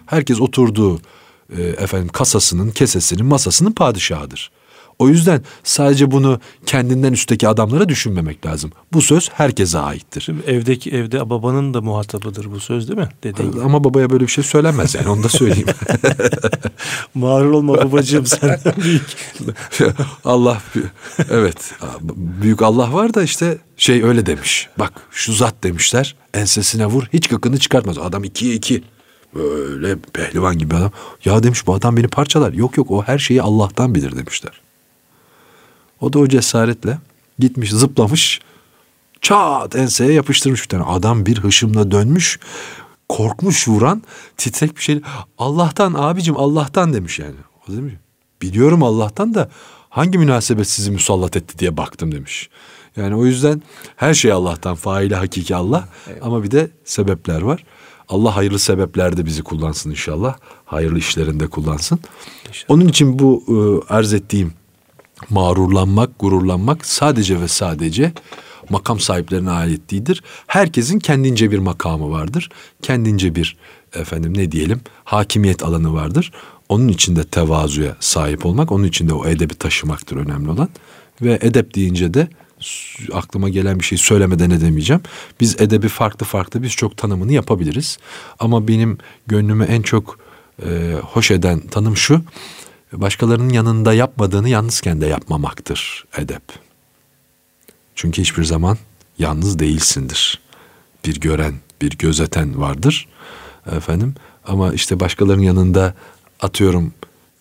Herkes 0.07 0.41
oturduğu 0.41 1.01
e, 1.57 1.63
efendim 1.63 2.09
kasasının, 2.09 2.71
kesesinin, 2.71 3.27
masasının 3.27 3.73
padişahıdır. 3.73 4.51
O 4.99 5.09
yüzden 5.09 5.43
sadece 5.65 6.11
bunu 6.11 6.41
kendinden 6.67 7.13
üstteki 7.13 7.49
adamlara 7.49 7.89
düşünmemek 7.89 8.47
lazım. 8.47 8.73
Bu 8.93 9.03
söz 9.03 9.31
herkese 9.33 9.79
aittir. 9.79 10.21
Şimdi 10.21 10.43
evdeki 10.47 10.91
evde 10.91 11.31
babanın 11.31 11.75
da 11.75 11.81
muhatabıdır 11.81 12.51
bu 12.51 12.61
söz 12.61 12.89
değil 12.89 12.99
mi? 12.99 13.09
Dediğin 13.25 13.53
gibi. 13.53 13.63
Ama 13.63 13.85
babaya 13.85 14.11
böyle 14.11 14.25
bir 14.25 14.31
şey 14.31 14.45
söylenmez 14.45 14.95
yani 14.95 15.09
onu 15.09 15.23
da 15.23 15.29
söyleyeyim. 15.29 15.69
Mağrur 17.15 17.51
olma 17.51 17.75
babacığım 17.75 18.27
senden 18.27 18.75
büyük. 18.83 19.17
Allah 20.25 20.63
evet 21.31 21.75
büyük 22.17 22.63
Allah 22.63 22.93
var 22.93 23.15
da 23.15 23.23
işte 23.23 23.59
şey 23.77 24.03
öyle 24.03 24.27
demiş. 24.27 24.69
Bak 24.79 24.93
şu 25.11 25.33
zat 25.33 25.55
demişler 25.63 26.15
ensesine 26.35 26.87
vur 26.87 27.05
hiç 27.13 27.29
gıkını 27.29 27.59
çıkartmaz. 27.59 27.99
Adam 27.99 28.25
ikiye 28.25 28.55
iki 28.55 28.83
böyle 29.35 29.97
pehlivan 30.13 30.59
gibi 30.59 30.75
adam. 30.75 30.93
Ya 31.25 31.43
demiş 31.43 31.67
bu 31.67 31.75
adam 31.75 31.97
beni 31.97 32.09
parçalar. 32.09 32.53
Yok 32.53 32.77
yok 32.77 32.91
o 32.91 33.03
her 33.03 33.19
şeyi 33.19 33.43
Allah'tan 33.43 33.95
bilir 33.95 34.17
demişler. 34.17 34.68
O 36.01 36.13
da 36.13 36.19
o 36.19 36.29
cesaretle 36.29 36.99
gitmiş 37.39 37.71
zıplamış 37.71 38.41
çat 39.21 39.77
enseye 39.77 40.13
yapıştırmış 40.13 40.63
bir 40.63 40.69
tane. 40.69 40.85
Adam 40.85 41.27
bir 41.27 41.39
hışımla 41.39 41.91
dönmüş 41.91 42.39
korkmuş 43.09 43.69
vuran 43.69 44.03
titrek 44.37 44.77
bir 44.77 44.83
şey. 44.83 45.01
Allah'tan 45.39 45.95
abicim 45.95 46.37
Allah'tan 46.37 46.93
demiş 46.93 47.19
yani. 47.19 47.37
O 47.69 47.73
demiş 47.73 47.95
biliyorum 48.43 48.83
Allah'tan 48.83 49.35
da 49.35 49.51
hangi 49.89 50.19
münasebet 50.19 50.69
sizi 50.69 50.91
musallat 50.91 51.37
etti 51.37 51.59
diye 51.59 51.77
baktım 51.77 52.13
demiş. 52.13 52.49
Yani 52.97 53.15
o 53.15 53.27
yüzden 53.27 53.63
her 53.97 54.15
şey 54.15 54.33
Allah'tan 54.33 54.75
faili 54.75 55.15
hakiki 55.15 55.57
Allah 55.57 55.89
ama 56.23 56.43
bir 56.43 56.51
de 56.51 56.71
sebepler 56.85 57.43
var. 57.43 57.65
Allah 58.09 58.37
hayırlı 58.37 58.59
sebeplerde 58.59 59.27
bizi 59.27 59.43
kullansın 59.43 59.91
inşallah. 59.91 60.37
Hayırlı 60.65 60.99
işlerinde 60.99 61.47
kullansın. 61.47 62.01
Onun 62.69 62.89
için 62.89 63.19
bu 63.19 63.45
e, 63.49 63.93
arz 63.95 64.13
ettiğim 64.13 64.53
mağrurlanmak, 65.31 66.19
gururlanmak 66.19 66.87
sadece 66.87 67.41
ve 67.41 67.49
sadece 67.49 68.13
makam 68.71 69.01
sahiplerine 69.01 69.51
ait 69.51 69.91
değildir. 69.91 70.23
Herkesin 70.47 70.99
kendince 70.99 71.51
bir 71.51 71.59
makamı 71.59 72.11
vardır. 72.11 72.49
Kendince 72.83 73.35
bir 73.35 73.57
efendim 73.95 74.39
ne 74.39 74.53
diyelim 74.53 74.81
hakimiyet 75.05 75.63
alanı 75.63 75.95
vardır. 75.95 76.33
Onun 76.69 76.89
içinde 76.89 77.25
tevazuya 77.25 77.97
sahip 78.01 78.47
olmak, 78.47 78.73
onun 78.73 78.85
içinde 78.85 79.15
o 79.15 79.27
edebi 79.27 79.55
taşımaktır 79.55 80.17
önemli 80.17 80.51
olan. 80.51 80.69
Ve 81.23 81.39
edep 81.43 81.75
deyince 81.75 82.15
de 82.15 82.29
aklıma 83.13 83.49
gelen 83.49 83.79
bir 83.79 83.85
şey 83.85 83.99
söylemeden 83.99 84.51
edemeyeceğim. 84.51 85.03
Biz 85.41 85.61
edebi 85.61 85.89
farklı 85.89 86.27
farklı 86.27 86.63
biz 86.63 86.73
çok 86.73 86.97
tanımını 86.97 87.33
yapabiliriz. 87.33 87.99
Ama 88.39 88.69
benim 88.69 88.99
gönlüme 89.27 89.65
en 89.65 89.83
çok 89.83 90.19
e, 90.67 90.95
hoş 91.03 91.31
eden 91.31 91.61
tanım 91.61 91.97
şu. 91.97 92.23
Başkalarının 92.93 93.49
yanında 93.49 93.95
yapmadığını 93.95 94.49
yalnızken 94.49 95.01
de 95.01 95.07
yapmamaktır 95.07 96.05
edep. 96.19 96.43
Çünkü 97.95 98.23
hiçbir 98.23 98.45
zaman 98.45 98.79
yalnız 99.19 99.59
değilsindir. 99.59 100.41
Bir 101.05 101.21
gören, 101.21 101.55
bir 101.83 101.91
gözeten 101.91 102.61
vardır. 102.61 103.09
Efendim 103.73 104.15
ama 104.45 104.75
işte 104.75 105.01
başkalarının 105.01 105.43
yanında 105.43 105.95
atıyorum 106.41 106.93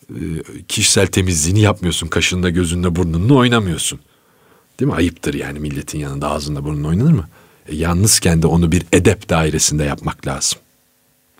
e, 0.09 0.19
kişisel 0.67 1.07
temizliğini 1.07 1.59
yapmıyorsun. 1.59 2.07
Kaşında, 2.07 2.49
gözünde, 2.49 2.95
burnunla 2.95 3.33
oynamıyorsun. 3.33 3.99
Değil 4.79 4.91
mi? 4.91 4.95
Ayıptır 4.95 5.33
yani 5.33 5.59
milletin 5.59 5.99
yanında 5.99 6.29
ağzında 6.29 6.63
burnunla 6.63 6.87
oynanır 6.87 7.11
mı? 7.11 7.27
E, 7.67 7.75
yalnızken 7.75 8.41
de 8.41 8.47
onu 8.47 8.71
bir 8.71 8.85
edep 8.93 9.29
dairesinde 9.29 9.83
yapmak 9.83 10.27
lazım. 10.27 10.59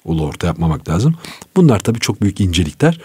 Ulu 0.05 0.26
orta 0.26 0.47
yapmamak 0.47 0.89
lazım. 0.89 1.16
Bunlar 1.55 1.80
tabii 1.80 1.99
çok 1.99 2.22
büyük 2.22 2.41
incelikler. 2.41 2.99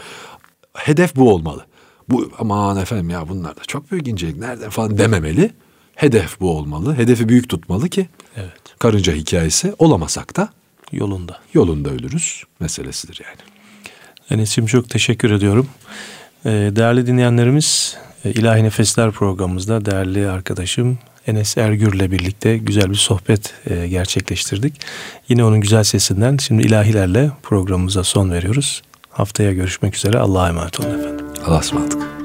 Hedef 0.75 1.17
bu 1.17 1.35
olmalı. 1.35 1.67
Bu 2.09 2.31
aman 2.39 2.77
efendim 2.77 3.11
ya 3.11 3.29
bunlar 3.29 3.57
da 3.57 3.61
çok 3.67 3.91
büyük 3.91 4.09
incelik 4.09 4.37
nereden 4.37 4.71
falan 4.71 4.99
dememeli. 4.99 5.51
Hedef 5.95 6.41
bu 6.41 6.51
olmalı. 6.59 6.97
Hedefi 6.97 7.29
büyük 7.29 7.49
tutmalı 7.49 7.89
ki 7.89 8.09
Evet. 8.37 8.53
karınca 8.79 9.13
hikayesi 9.13 9.75
olamasak 9.79 10.37
da 10.37 10.49
Yolunda. 10.93 11.39
yolunda 11.55 11.91
ölürüz 11.91 12.45
meselesidir 12.61 13.21
yani. 13.25 13.37
Enes'im 14.31 14.67
çok 14.67 14.91
teşekkür 14.91 15.31
ediyorum. 15.31 15.67
Ee, 16.45 16.51
değerli 16.51 17.07
dinleyenlerimiz 17.07 17.97
e, 18.25 18.31
İlahi 18.31 18.63
Nefesler 18.65 19.11
programımızda 19.11 19.85
değerli 19.85 20.29
arkadaşım 20.29 20.99
Enes 21.27 21.57
Ergür'le 21.59 22.11
birlikte 22.11 22.57
güzel 22.59 22.91
bir 22.91 22.95
sohbet 22.97 23.55
e, 23.71 23.89
gerçekleştirdik. 23.89 24.81
Yine 25.29 25.45
onun 25.45 25.61
güzel 25.61 25.85
sesinden 25.85 26.37
şimdi 26.37 26.63
ilahilerle 26.67 27.31
programımıza 27.43 28.05
son 28.05 28.31
veriyoruz. 28.31 28.83
Haftaya 29.13 29.53
görüşmek 29.53 29.97
üzere. 29.97 30.19
Allah'a 30.19 30.49
emanet 30.49 30.81
olun 30.81 30.99
efendim. 30.99 31.27
Allah'a 31.47 31.61
ısmarladık. 31.61 32.22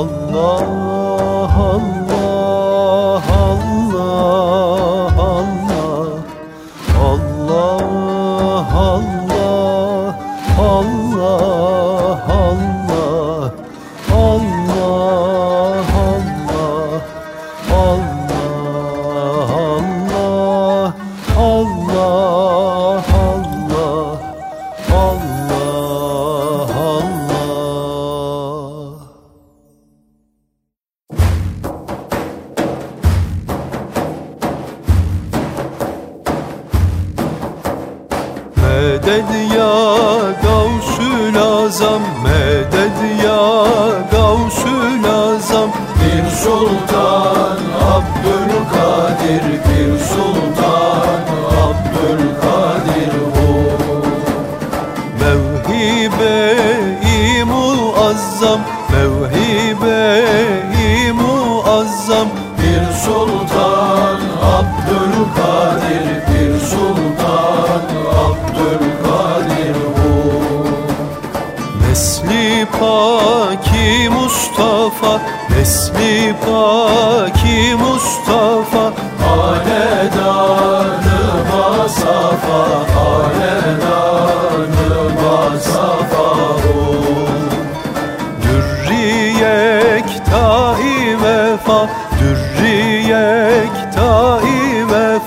Allah 0.00 1.52
Allah 1.52 1.99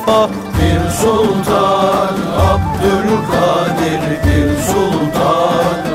vefa 0.07 0.29
Bir 0.59 0.89
sultan 0.89 2.15
Abdülkadir 2.51 4.01
Bir 4.25 4.61
sultan 4.61 5.92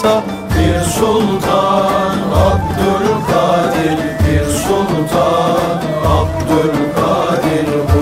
şihata 0.00 0.22
Bir 0.58 0.80
sultan 0.80 2.18
Abdülkadir 2.34 3.98
Bir 4.24 4.44
sultan 4.44 5.80
Abdülkadir 6.06 7.68
bu. 7.94 8.00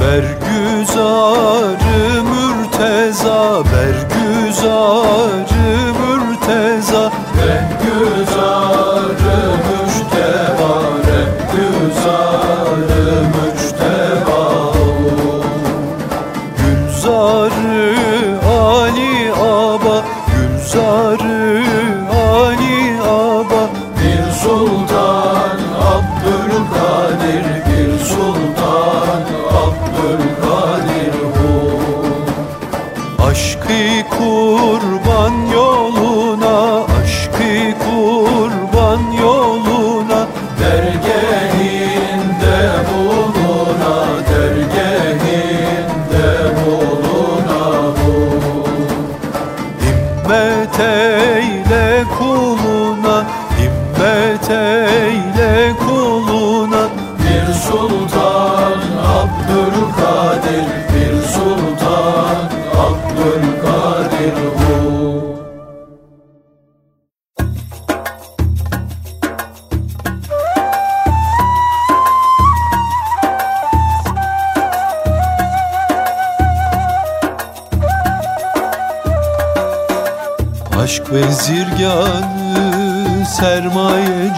Bergüzarı 0.00 1.42
mürteza 2.22 3.62
Bergüzarı 3.64 5.59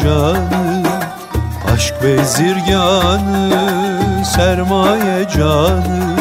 canı 0.03 0.83
Aşk 1.75 1.95
ve 2.03 2.25
zirganı 2.25 3.51
sermaye 4.25 5.29
canı. 5.37 6.17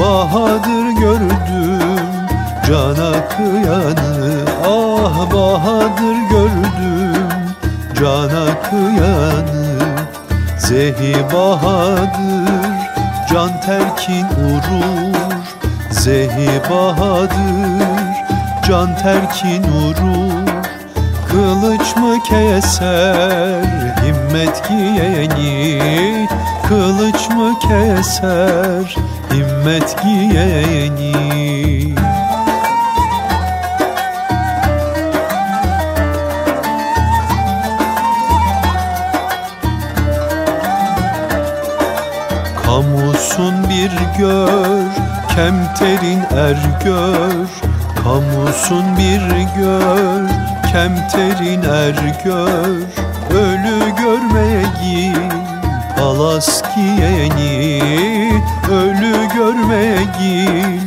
Bahadır 0.00 1.00
gördüm 1.00 2.06
cana 2.66 3.28
kıyanı 3.28 4.44
Ah 4.64 5.32
bahadır 5.32 6.28
gördüm 6.30 7.22
cana 8.00 8.62
kıyanı. 8.70 9.68
Zehi 10.58 11.14
bahadır 11.32 12.48
can 13.32 13.60
terkin 13.60 14.26
urur 14.26 15.14
Zehi 15.90 16.60
bahadır 16.70 18.16
can 18.68 18.96
terkin 18.96 19.62
urur 19.62 20.47
Kılıç 21.30 21.96
mı 21.96 22.22
keser 22.22 23.64
himmet 24.04 24.68
giyeni? 24.68 26.28
Kılıç 26.68 27.28
mı 27.28 27.58
keser 27.60 28.96
himmet 29.32 30.02
giyeni? 30.02 31.94
Kamusun 42.66 43.54
bir 43.68 44.18
gör, 44.18 44.84
kemterin 45.28 46.20
er 46.36 46.56
gör. 46.84 47.48
Kamusun 48.04 48.84
bir 48.98 49.20
gör, 49.60 50.27
kemterin 50.72 51.62
er 51.62 51.94
gör 52.24 52.76
Ölü 53.30 53.96
görmeye 53.96 54.62
git, 54.82 55.32
palas 55.98 56.62
giyeni 56.74 57.82
Ölü 58.70 59.28
görmeye 59.34 60.02
git, 60.20 60.82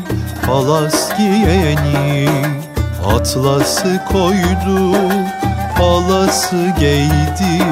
palas 0.45 1.17
giyeni 1.17 2.29
Atlası 3.15 3.99
koydu, 4.11 4.95
palası 5.77 6.73
giydi 6.79 7.63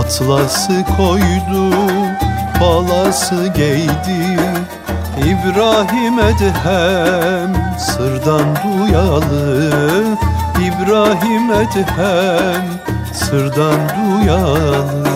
Atlası 0.00 0.84
koydu, 0.96 1.74
palası 2.60 3.46
giydi 3.56 4.40
İbrahim 5.18 6.18
Edhem 6.18 7.76
sırdan 7.78 8.56
duyalı 8.64 9.70
İbrahim 10.76 11.52
Edhem 11.52 12.64
sırdan 13.12 13.80
duyalı. 13.88 15.06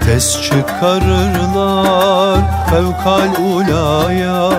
Tez 0.00 0.42
çıkarırlar 0.42 2.38
fevkal 2.70 3.44
ulaya. 3.44 4.50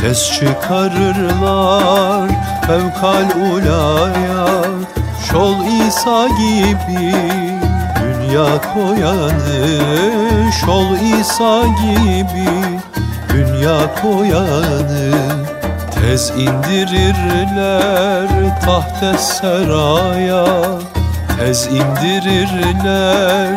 Tez 0.00 0.32
çıkarırlar 0.32 2.28
fevkal 2.66 3.28
ulaya. 3.40 4.46
Şol 5.30 5.64
İsa 5.64 6.28
gibi 6.28 7.63
dünya 8.34 8.60
koyanı 8.74 9.42
Şol 10.60 10.96
İsa 10.96 11.62
gibi? 11.66 12.80
Dünya 13.32 13.94
koyanı 14.02 15.14
Tez 15.94 16.30
indirirler 16.30 18.28
tahte 18.64 19.18
seraya? 19.18 20.46
Tez 21.38 21.66
indirirler 21.66 23.50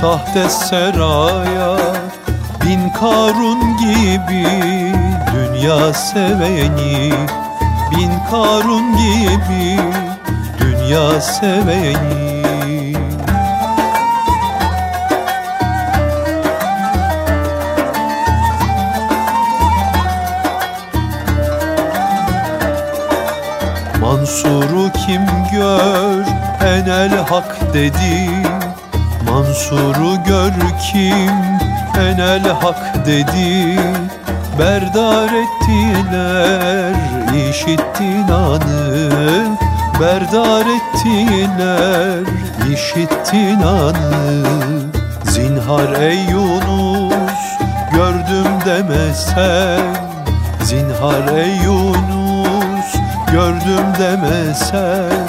tahte 0.00 0.48
seraya. 0.48 1.76
Bin 2.64 2.90
Karun 2.90 3.76
gibi 3.78 4.46
dünya 5.34 5.94
seveni 5.94 7.12
Bin 7.90 8.12
Karun 8.30 8.96
gibi 8.96 9.78
dünya 10.60 11.20
seveni 11.20 12.31
Mansur'u 24.12 24.92
kim 24.92 25.26
gör? 25.52 26.24
Enel 26.64 27.10
hak 27.28 27.74
dedi. 27.74 28.30
Mansur'u 29.28 30.24
gör 30.26 30.52
kim? 30.92 31.36
Enel 32.02 32.48
hak 32.60 33.06
dedi. 33.06 33.78
Berdar 34.58 35.30
ettiler 35.42 36.94
işittin 37.50 38.28
anı. 38.28 39.10
Berdar 40.00 40.66
ettiler 40.76 42.24
işittin 42.72 43.62
anı. 43.62 44.44
Zinhar 45.24 46.00
ey 46.00 46.18
Yunus 46.30 47.42
gördüm 47.92 48.52
demesen. 48.66 49.96
Zinhar 50.64 51.38
ey 51.38 51.56
Yunus 51.64 52.31
gördüm 53.32 53.86
demesen 53.98 55.28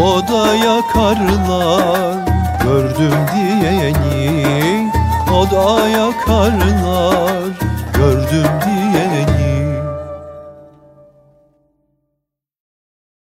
O 0.00 0.28
da 0.28 0.54
yakarlar. 0.54 2.16
Gördüm 2.64 3.14
diyeni 3.34 4.92
O 5.34 5.50
da 5.50 5.88
yakarlar 5.88 7.61